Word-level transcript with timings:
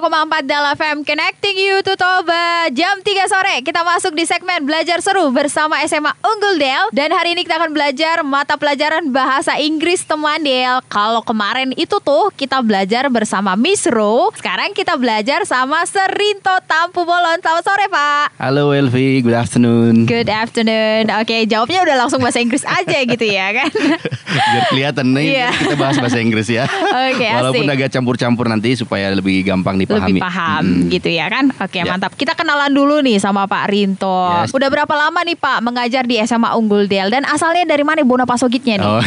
102,4 0.00 0.08
Dala 0.48 0.72
FM 0.72 1.04
Connecting 1.04 1.60
you 1.60 1.84
to 1.84 1.92
Toba. 1.92 2.72
Jam 2.72 3.04
3 3.04 3.04
sore 3.28 3.60
kita 3.60 3.84
masuk 3.84 4.16
di 4.16 4.24
segmen 4.24 4.64
Belajar 4.64 5.04
Seru 5.04 5.28
bersama 5.28 5.76
SMA 5.84 6.16
Unggul 6.24 6.56
Del. 6.56 6.88
Dan 6.88 7.12
hari 7.12 7.36
ini 7.36 7.44
kita 7.44 7.60
akan 7.60 7.68
belajar 7.70 8.24
mata 8.24 8.56
pelajaran 8.56 9.12
bahasa 9.12 9.60
Inggris 9.60 10.00
teman 10.02 10.40
Del. 10.40 10.80
Kalau 10.88 11.20
kemarin 11.20 11.76
itu 11.76 12.00
tuh 12.00 12.32
kita 12.32 12.64
belajar 12.64 13.12
bersama 13.12 13.52
Miss 13.54 13.84
Ro. 13.84 14.32
Sekarang 14.32 14.72
kita 14.72 14.96
belajar 14.96 15.44
sama 15.44 15.84
Serinto 15.84 16.56
Tampu 16.64 17.04
Bolon. 17.04 17.36
Selamat 17.36 17.60
sore 17.62 17.84
Pak. 17.86 18.40
Halo 18.40 18.72
Elvi, 18.72 19.20
good 19.20 19.36
afternoon. 19.36 20.08
Good 20.08 20.32
afternoon. 20.32 21.12
Oke 21.12 21.44
jawabnya 21.44 21.84
udah 21.84 21.96
langsung 22.00 22.24
bahasa 22.24 22.40
Inggris 22.40 22.64
aja 22.64 23.04
gitu 23.04 23.26
ya 23.26 23.52
kan? 23.52 23.68
Biar 24.48 24.64
kelihatan 24.66 25.12
nih 25.12 25.26
Iya. 25.36 25.48
kita 25.52 25.76
bahas 25.76 26.00
bahasa 26.00 26.16
Inggris 26.16 26.48
ya. 26.48 26.64
Oke, 27.04 27.28
Walaupun 27.28 27.68
asik. 27.68 27.76
agak 27.76 27.88
campur-campur 27.92 28.48
nanti 28.48 28.72
supaya 28.72 29.12
lebih 29.12 29.44
gampang 29.44 29.76
dipahami. 29.92 30.06
lebih 30.08 30.22
paham 30.22 30.62
Mm-mm. 30.62 30.88
gitu 30.88 31.08
ya 31.08 31.26
kan 31.26 31.44
Oke 31.52 31.76
Ya. 31.76 31.84
mantap 31.86 32.12
Kita 32.12 32.32
kenalan 32.32 32.70
dulu 32.70 33.00
nih 33.00 33.16
sama 33.16 33.44
Pak 33.44 33.64
Rinto 33.66 34.20
Yes. 34.38 34.50
Udah 34.50 34.68
berapa 34.68 34.90
lama 34.90 35.20
nih 35.20 35.34
Pak 35.34 35.58
mengajar 35.60 36.04
di 36.04 36.20
SMA 36.20 36.52
Unggul 36.52 36.84
Del 36.84 37.08
Dan 37.08 37.24
asalnya 37.24 37.64
dari 37.64 37.80
mana 37.80 38.00
Bonapasogitnya 38.00 38.76
nih 38.76 38.86
Oh. 38.86 39.02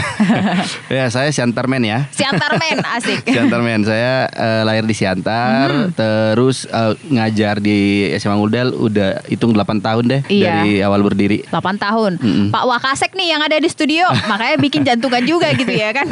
ya, 0.90 1.07
saya 1.07 1.30
Siantarmen 1.30 1.81
ya. 1.81 2.07
Siantarmen 2.09 2.81
asik 2.90 3.27
Siantarmen, 3.34 3.84
saya 3.84 4.26
eh, 4.27 4.62
lahir 4.62 4.84
di 4.84 4.93
Siantar, 4.93 5.66
Hmm. 5.66 5.90
terus 5.91 6.66
eh, 6.66 6.93
ngajar 7.07 7.57
di 7.57 7.79
SMA 8.15 8.34
Nguldel 8.34 8.71
udah 8.71 9.23
hitung 9.26 9.52
8 9.52 9.79
tahun 9.79 10.04
deh 10.05 10.21
Iya. 10.26 10.45
dari 10.54 10.73
awal 10.79 11.02
berdiri. 11.02 11.43
8 11.45 11.54
tahun 11.77 12.12
Mm-mm. 12.15 12.48
Pak 12.49 12.63
Wakasek 12.65 13.12
nih 13.12 13.27
yang 13.29 13.41
ada 13.41 13.55
di 13.55 13.68
studio 13.68 14.07
Makanya 14.31 14.55
bikin 14.57 14.81
jantungan 14.81 15.21
juga 15.21 15.52
gitu 15.52 15.70
ya 15.70 15.91
kan 15.91 16.07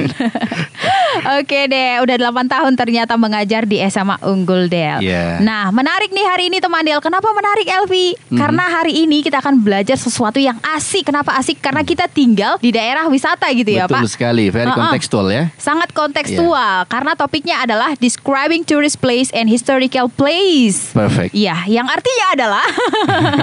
Oke 1.34 1.67
deh 1.67 2.00
Udah 2.00 2.16
8 2.17 2.45
tahun 2.48 2.73
ternyata 2.76 3.16
mengajar 3.16 3.64
di 3.64 3.80
SMA 3.86 4.20
Unggul 4.23 4.51
Del 4.62 5.00
Iya. 5.00 5.40
Nah 5.40 5.70
menarik 5.70 6.10
nih 6.10 6.26
hari 6.26 6.44
ini 6.48 6.58
teman 6.58 6.82
Del 6.82 7.00
Kenapa 7.00 7.32
menarik 7.32 7.66
Elvi? 7.66 8.14
Mhm. 8.28 8.38
Karena 8.38 8.64
hari 8.72 8.94
ini 9.00 9.20
kita 9.20 9.39
akan 9.39 9.59
belajar 9.59 9.95
sesuatu 9.95 10.38
yang 10.38 10.59
asik 10.72 11.06
Kenapa 11.06 11.36
asik? 11.36 11.59
Karena 11.59 11.81
kita 11.81 12.06
tinggal 12.06 12.58
di 12.58 12.70
daerah 12.70 13.08
wisata 13.08 13.48
gitu 13.52 13.70
ya 13.70 13.86
Betul 13.86 14.03
Pak 14.03 14.09
sekali, 14.09 14.48
very 14.48 14.67
Uh-uh. 14.67 14.78
kontekstual 14.78 15.28
ya. 15.28 15.44
Sangat 15.56 15.92
kontekstual 15.92 16.84
Karena 16.86 17.14
topiknya 17.14 17.62
adalah 17.62 17.95
Describing 17.95 18.62
tourist 18.62 18.98
place 18.98 19.31
and 19.31 19.48
historical 19.48 20.08
place 20.08 20.92
Perfect. 20.92 21.31
Iya, 21.31 21.66
yang 21.68 21.88
artinya 21.88 22.28
adalah 22.34 22.66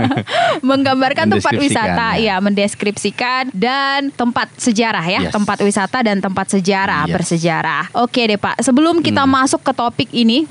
menggambarkan 0.62 1.28
tempat 1.30 1.52
wisata, 1.54 2.08
ya. 2.16 2.36
ya, 2.36 2.40
mendeskripsikan 2.40 3.50
dan 3.52 4.10
tempat 4.10 4.50
sejarah 4.56 5.04
ya, 5.04 5.20
Yes. 5.28 5.32
tempat 5.34 5.58
wisata 5.60 5.98
dan 6.00 6.18
tempat 6.18 6.46
sejarah 6.48 7.04
Yes. 7.06 7.14
bersejarah. 7.14 7.82
Oke 7.94 8.24
deh 8.24 8.36
Pak, 8.36 8.60
sebelum 8.60 9.00
kita 9.00 9.22
Hmm. 9.22 9.34
masuk 9.34 9.60
ke 9.60 9.72
topik 9.72 10.10
ini, 10.10 10.46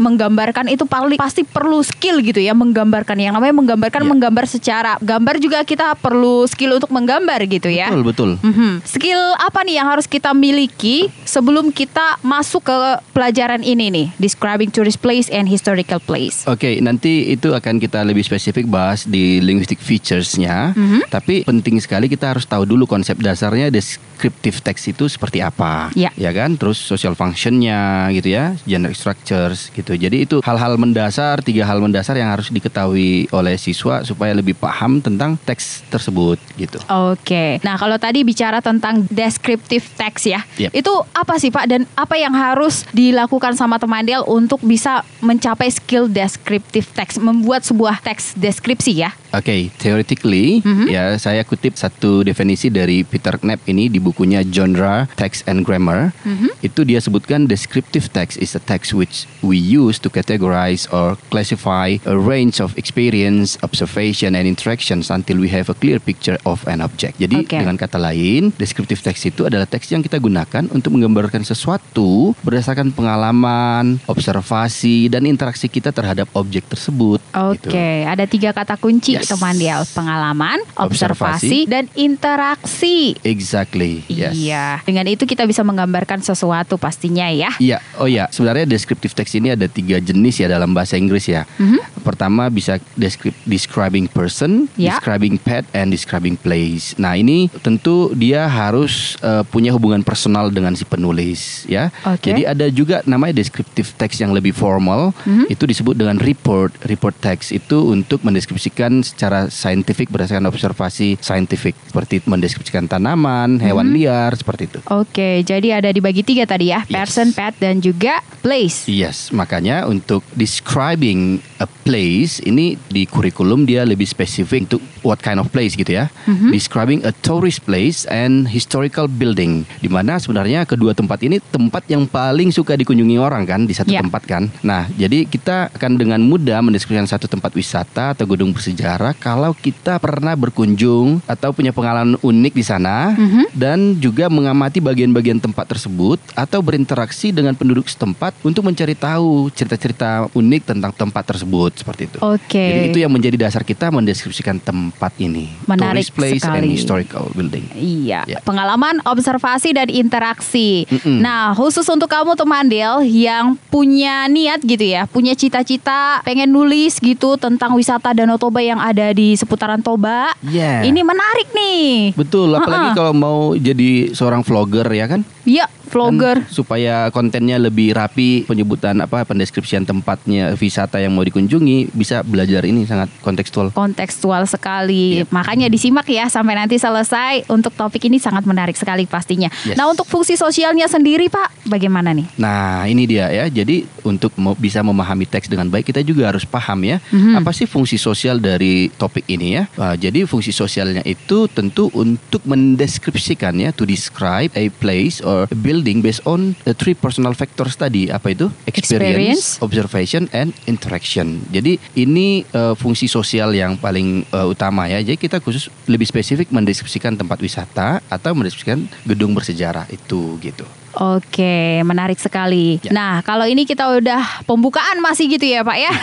menggambarkan 0.48 0.72
itu 0.72 0.86
paling 0.88 1.20
pasti 1.20 1.44
perlu 1.44 1.84
skill 1.84 2.23
gitu 2.23 2.40
ya, 2.40 2.56
menggambarkan 2.56 3.20
yang 3.20 3.36
namanya 3.36 3.52
menggambarkan 3.52 4.00
Ya. 4.00 4.08
menggambar 4.08 4.45
secara 4.48 4.92
gambar 5.03 5.36
juga 5.44 5.59
kita 5.67 5.92
perlu 6.00 6.48
skill 6.48 6.80
untuk 6.80 6.88
menggambar 6.88 7.44
gitu 7.52 7.67
ya. 7.67 7.92
Betul, 7.92 8.03
betul. 8.08 8.31
Mhm. 8.40 8.80
Skill 8.88 9.20
apa 9.44 9.68
nih 9.68 9.84
yang 9.84 9.92
harus 9.92 10.08
kita 10.08 10.31
miliki 10.31 11.12
sebelum 11.28 11.75
kita 11.75 12.16
masuk 12.23 12.64
ke 12.64 12.78
pelajaran 13.12 13.59
ini 13.59 13.92
nih, 13.92 14.08
describing 14.16 14.72
tourist 14.72 15.03
place 15.03 15.28
and 15.28 15.52
historical 15.52 16.00
place. 16.00 16.48
Oke, 16.48 16.80
nanti 16.80 17.28
itu 17.28 17.52
akan 17.52 17.84
kita 17.84 18.08
lebih 18.08 18.23
spesifik 18.23 18.72
bahas 18.72 19.03
di 19.03 19.44
linguistic 19.44 19.84
features-nya. 19.84 20.72
Mhm. 20.72 21.12
Tapi 21.12 21.44
penting 21.44 21.84
sekali 21.84 22.08
kita 22.08 22.31
harus 22.31 22.48
tahu 22.48 22.64
dulu 22.64 22.88
konsep 22.88 23.20
dasarnya 23.20 23.68
descriptive 23.68 24.64
text 24.64 24.88
itu 24.88 25.12
seperti 25.12 25.44
apa. 25.44 25.92
Ya. 25.92 26.08
kan? 26.31 26.53
Terus 26.53 26.78
social 26.78 27.18
function-nya 27.18 28.14
gitu 28.14 28.30
ya, 28.30 28.53
generic 28.64 28.94
structures 28.94 29.73
gitu. 29.73 29.98
Jadi 29.98 30.30
itu 30.30 30.37
hal-hal 30.44 30.76
mendasar, 30.76 31.42
tiga 31.42 31.64
hal 31.66 31.80
mendasar 31.80 32.18
yang 32.18 32.30
harus 32.30 32.50
diketahui 32.50 33.30
oleh 33.32 33.56
siswa 33.56 34.02
supaya 34.02 34.34
lebih 34.34 34.58
paham 34.58 35.00
tentang 35.00 35.38
teks 35.46 35.86
tersebut 35.88 36.38
gitu. 36.58 36.78
Oke. 36.90 37.62
Nah, 37.62 37.78
kalau 37.78 37.96
tadi 38.02 38.26
bicara 38.26 38.59
tentang 38.59 39.06
descriptive 39.09 39.86
text 39.96 40.28
ya. 40.30 40.42
Yep. 40.58 40.72
Itu 40.74 40.94
apa 41.14 41.38
sih, 41.38 41.53
Pak? 41.53 41.66
Dan 41.70 41.86
apa 41.96 42.16
yang 42.18 42.34
harus 42.34 42.88
dilakukan 42.94 43.58
sama 43.58 43.78
teman 43.78 44.06
Del 44.08 44.24
untuk 44.24 44.64
bisa 44.64 45.03
mencapai 45.20 45.68
skill 45.68 46.08
descriptive 46.08 46.88
text, 46.96 47.20
membuat 47.20 47.68
sebuah 47.68 48.00
teks 48.00 48.38
deskripsi 48.40 49.03
ya? 49.03 49.12
Oke, 49.36 49.68
theoretically 49.76 50.64
Mhm. 50.64 50.88
ya 50.88 51.20
saya 51.20 51.44
kutip 51.44 51.76
satu 51.76 52.24
definisi 52.24 52.72
dari 52.72 53.04
Peter 53.04 53.36
Knapp 53.36 53.68
ini 53.68 53.92
di 53.92 54.00
bukunya 54.00 54.40
Genre, 54.42 55.12
Text 55.20 55.44
and 55.46 55.68
Grammar. 55.68 56.16
Mhm. 56.24 56.64
Itu 56.64 56.88
dia 56.88 57.04
sebutkan 57.04 57.44
descriptive 57.44 58.08
text 58.10 58.40
is 58.40 58.56
a 58.56 58.62
text 58.64 58.96
which 58.96 59.28
we 59.44 59.60
use 59.60 60.00
to 60.00 60.08
categorize 60.08 60.88
or 60.90 61.20
classify 61.28 62.00
a 62.08 62.16
range 62.16 62.64
of 62.64 62.72
experience, 62.80 63.60
observation 63.60 64.32
and 64.32 64.48
interactions 64.48 65.12
until 65.12 65.36
we 65.38 65.52
have 65.52 65.68
a 65.68 65.76
clear 65.76 66.00
picture 66.00 66.40
of 66.48 66.64
an 66.66 66.80
object. 66.80 67.20
Jadi 67.20 67.44
Oke. 67.44 67.59
dengan 67.59 67.76
kata 67.76 68.00
lain, 68.00 68.56
descriptive 68.56 69.04
text 69.04 69.28
itu 69.28 69.44
adalah 69.44 69.68
teks 69.68 69.92
yang 69.92 70.00
kita 70.00 70.18
gunakan 70.18 70.72
untuk 70.72 70.96
menggambarkan 70.96 71.44
sesuatu 71.44 72.32
berdasarkan 72.42 72.96
pengalaman, 72.96 74.00
observasi 74.08 75.12
dan 75.12 75.28
interaksi 75.28 75.68
kita 75.68 75.92
terhadap 75.92 76.32
objek 76.32 76.64
tersebut. 76.66 77.20
Oke, 77.36 77.68
gitu. 77.68 78.08
ada 78.08 78.24
tiga 78.24 78.56
kata 78.56 78.80
kunci 78.80 79.18
Yes. 79.18 79.27
Teman 79.28 79.56
Del. 79.56 79.84
Pengalaman, 79.90 80.58
observasi, 80.74 81.52
Observasi. 81.52 81.60
dan 81.68 81.86
interaksi. 81.94 83.16
Exactly. 83.22 84.04
Yes. 84.08 84.34
Iya. 84.34 84.82
Dengan 84.84 85.06
itu 85.06 85.24
kita 85.24 85.44
bisa 85.44 85.62
menggambarkan 85.62 86.20
sesuatu 86.20 86.76
pastinya 86.76 87.28
ya. 87.28 87.52
Iya, 87.58 87.84
oh 87.98 88.08
ya, 88.08 88.28
sebenarnya 88.28 88.64
descriptive 88.64 89.12
text 89.12 89.34
ini 89.34 89.52
ada 89.52 89.66
tiga 89.66 89.98
jenis 89.98 90.38
ya 90.38 90.48
dalam 90.48 90.72
bahasa 90.72 90.96
Inggris 90.96 91.26
ya. 91.26 91.44
Mhm. 91.58 92.02
Pertama 92.02 92.48
bisa 92.48 92.80
descrip- 92.94 93.36
describing 93.44 94.08
person, 94.08 94.72
Ya. 94.74 94.96
describing 94.96 95.36
pet, 95.36 95.68
and 95.72 95.90
describing 95.90 96.36
place. 96.36 96.96
Nah 96.96 97.14
ini 97.14 97.52
tentu 97.59 98.14
dia 98.14 98.48
harus 98.48 99.20
eh, 99.20 99.44
punya 99.46 99.72
hubungan 99.72 100.02
personal 100.02 100.48
dengan 100.48 100.72
si 100.72 100.84
penulis 100.84 101.66
ya. 101.66 101.90
Oke. 102.06 102.30
Jadi 102.30 102.42
ada 102.44 102.68
juga 102.70 103.02
namanya 103.04 103.36
descriptive 103.36 103.92
text 103.96 104.20
yang 104.20 104.32
lebih 104.32 104.52
formal, 104.52 105.12
Mhm. 105.24 105.50
itu 105.50 105.64
disebut 105.64 105.94
dengan 105.94 106.16
report. 106.18 106.76
Report 106.84 107.16
text 107.16 107.52
itu 107.52 107.90
untuk 107.90 108.22
mendeskripsikan 108.22 109.04
secara 109.07 109.47
saintifik 109.47 110.12
berdasarkan 110.12 110.44
observasi 110.45 111.16
saintifik 111.18 111.73
seperti 111.88 112.19
mendeskripsikan 112.23 112.85
tanaman, 112.85 113.57
hewan 113.57 113.88
Mhm. 113.88 113.95
liar 113.95 114.31
seperti 114.35 114.68
itu. 114.68 114.79
Oke, 114.91 115.41
jadi 115.41 115.79
ada 115.79 115.90
dibagi 115.90 116.22
tiga 116.22 116.44
tadi 116.44 116.69
ya, 116.69 116.84
Yes. 116.84 116.91
person, 116.91 117.31
pet, 117.31 117.56
dan 117.57 117.79
juga 117.79 118.19
place. 118.41 118.84
Yes, 118.85 119.31
makanya 119.31 119.88
untuk 119.88 120.22
describing 120.34 121.40
a 121.57 121.67
place 121.84 122.44
ini 122.44 122.75
di 122.88 123.07
kurikulum 123.07 123.63
dia 123.63 123.88
lebih 123.88 124.06
spesifik 124.06 124.67
untuk 124.67 124.84
what 125.07 125.23
kind 125.23 125.40
of 125.40 125.47
place 125.47 125.73
gitu 125.73 125.95
ya. 125.95 126.12
Mhm. 126.28 126.51
Describing 126.51 127.00
a 127.07 127.16
tourist 127.23 127.63
place 127.63 128.03
and 128.12 128.44
historical 128.45 129.07
building. 129.07 129.63
Di 129.79 129.88
mana 129.88 130.19
sebenarnya 130.19 130.68
kedua 130.68 130.91
tempat 130.91 131.23
ini 131.23 131.40
tempat 131.40 131.88
yang 131.88 132.03
paling 132.03 132.51
suka 132.51 132.75
dikunjungi 132.75 133.16
orang 133.16 133.47
kan 133.47 133.63
di 133.63 133.72
satu 133.72 133.88
Ya. 133.88 134.03
tempat 134.03 134.28
kan. 134.28 134.51
Nah, 134.59 134.91
jadi 134.91 135.23
kita 135.23 135.72
akan 135.72 135.96
dengan 135.96 136.19
mudah 136.19 136.59
mendeskripsikan 136.59 137.07
satu 137.07 137.31
tempat 137.31 137.56
wisata 137.56 138.12
atau 138.12 138.28
gedung 138.28 138.51
bersejarah 138.51 139.16
kalau 139.16 139.56
kita 139.56 139.96
pernah 139.97 140.35
berkunjung 140.35 141.23
atau 141.23 141.53
punya 141.53 141.72
pengalaman 141.72 142.17
unik 142.19 142.53
di 142.53 142.66
sana 142.66 143.13
Mhm. 143.13 143.44
dan 143.53 143.79
juga 143.96 144.28
mengamati 144.28 144.81
bagian-bagian 144.81 145.38
tempat 145.38 145.69
tersebut 145.69 146.17
atau 146.34 146.59
berinteraksi 146.59 147.29
dengan 147.29 147.53
penduduk 147.53 147.85
setempat 147.85 148.34
untuk 148.41 148.66
mencari 148.66 148.97
tahu 148.97 149.53
cerita-cerita 149.53 150.34
unik 150.34 150.62
tentang 150.66 150.90
tempat 150.91 151.23
tersebut 151.23 151.78
seperti 151.78 152.09
itu. 152.09 152.17
Oke. 152.19 152.57
Jadi 152.57 152.79
itu 152.90 152.97
yang 152.97 153.13
menjadi 153.13 153.38
dasar 153.38 153.62
kita 153.62 153.94
mendeskripsikan 153.94 154.57
tempat 154.57 154.97
ini. 155.18 155.53
Menarik 155.66 156.09
Tourist 156.09 156.13
place 156.13 156.41
and 156.41 156.58
sekali. 156.58 156.68
historical 156.69 157.25
building. 157.31 157.69
Iya, 157.72 158.25
Ya. 158.25 158.41
pengalaman, 158.41 158.97
observasi 159.03 159.72
dan 159.72 159.88
interaksi. 159.88 160.85
Mm-mm. 160.88 161.22
Nah, 161.22 161.53
khusus 161.53 161.85
untuk 161.85 162.08
kamu 162.08 162.34
teman 162.34 162.66
Del 162.66 163.06
yang 163.06 163.56
punya 163.68 164.25
niat 164.25 164.59
gitu 164.59 164.81
ya, 164.81 165.06
punya 165.06 165.34
cita-cita 165.34 166.19
pengen 166.22 166.49
nulis 166.49 166.97
gitu 166.97 167.35
tentang 167.35 167.73
wisata 167.73 168.11
Danau 168.11 168.35
Toba 168.35 168.59
yang 168.59 168.78
ada 168.78 169.11
di 169.11 169.34
seputaran 169.34 169.79
Toba. 169.79 170.34
Yeah. 170.41 170.82
Ini 170.82 171.02
menarik 171.02 171.49
nih. 171.52 172.14
Betul, 172.14 172.52
apalagi 172.52 172.91
Ha-ha. 172.91 172.97
kalau 172.97 173.14
mau 173.14 173.40
jadi 173.53 174.11
seorang 174.11 174.41
vlogger 174.41 174.90
ya 174.90 175.05
kan? 175.05 175.22
Iya, 175.44 175.70
vlogger. 175.87 176.43
Kan 176.43 176.51
supaya 176.51 177.07
kontennya 177.16 177.55
lebih 177.55 177.95
rapi, 177.95 178.43
penyebutan 178.43 178.99
apa 178.99 179.23
pendeskripsian 179.23 179.87
tempatnya 179.87 180.51
wisata 180.59 180.99
yang 180.99 181.16
mau 181.16 181.23
dikunjungi 181.23 181.95
bisa 181.95 182.19
belajar 182.28 182.67
ini 182.67 182.84
sangat 182.84 183.07
kontekstual. 183.23 183.72
kontekstual 183.72 184.43
sekali. 184.43 185.23
Iya. 185.23 185.31
Makanya 185.31 185.72
disimak 185.72 186.05
ya 186.11 186.28
sampai 186.28 186.59
nanti 186.59 186.75
selesai. 186.75 187.47
Untuk 187.47 187.72
topik 187.73 188.03
ini 188.11 188.19
sangat 188.19 188.43
menarik 188.43 188.75
sekali 188.75 189.07
pastinya. 189.07 189.47
Yes. 189.63 189.79
Nah, 189.79 189.87
untuk 189.87 190.03
fungsi 190.03 190.35
sosialnya 190.35 190.91
sendiri, 190.91 191.31
Pak, 191.31 191.72
bagaimana 191.72 192.11
nih? 192.11 192.28
Nah, 192.35 192.84
ini 192.91 193.07
dia 193.07 193.31
ya. 193.31 193.47
Jadi 193.47 193.87
untuk 194.03 194.35
bisa 194.59 194.84
memahami 194.84 195.23
teks 195.23 195.47
dengan 195.47 195.72
baik 195.72 195.95
kita 195.95 196.03
juga 196.03 196.28
harus 196.28 196.43
paham 196.43 196.84
ya. 196.84 196.99
Mhm. 197.16 197.39
Apa 197.39 197.55
sih 197.55 197.63
fungsi 197.63 197.95
sosial 197.95 198.43
dari 198.43 198.91
topik 198.91 199.23
ini 199.31 199.55
ya? 199.55 199.63
Wah, 199.79 199.95
jadi 199.95 200.28
fungsi 200.28 200.51
sosialnya 200.51 201.07
itu 201.07 201.47
tentu 201.47 201.87
untuk 201.95 202.43
mendeskripsikan 202.43 203.55
ya, 203.55 203.72
to 203.72 203.87
describe 203.87 204.51
a 204.57 204.67
place 204.67 205.23
or 205.23 205.37
or 205.37 205.45
building 205.55 205.77
based 205.84 206.24
on 206.29 206.53
the 206.64 206.74
three 206.78 206.94
personal 206.94 207.34
factors 207.34 207.76
tadi. 207.76 208.08
Apa 208.14 208.32
itu? 208.32 208.47
Experience. 208.70 209.58
observation, 209.59 210.29
and 210.32 210.53
interaction. 210.70 211.41
Jadi 211.50 211.82
ini 211.97 212.46
uh, 212.53 212.78
fungsi 212.78 213.09
sosial 213.09 213.52
yang 213.58 213.76
paling 213.79 214.28
uh, 214.32 214.47
utama 214.47 214.85
ya. 214.88 215.02
Jadi 215.02 215.18
kita 215.18 215.41
khusus 215.41 215.68
lebih 215.90 216.06
spesifik 216.06 216.53
mendeskripsikan 216.53 217.18
tempat 217.18 217.41
wisata 217.41 218.00
atau 218.08 218.32
mendeskripsikan 218.38 218.85
gedung 219.08 219.34
bersejarah 219.34 219.90
itu 219.90 220.38
gitu. 220.40 220.64
Oke, 220.97 221.85
menarik 221.85 222.17
sekali. 222.17 222.82
Ya. 222.82 222.91
Nah, 222.91 223.14
kalau 223.22 223.46
ini 223.46 223.64
kita 223.64 223.85
udah 223.85 224.44
pembukaan 224.44 224.97
masih 224.97 225.29
gitu 225.29 225.46
ya, 225.46 225.61
Pak 225.61 225.78
ya. 225.78 225.94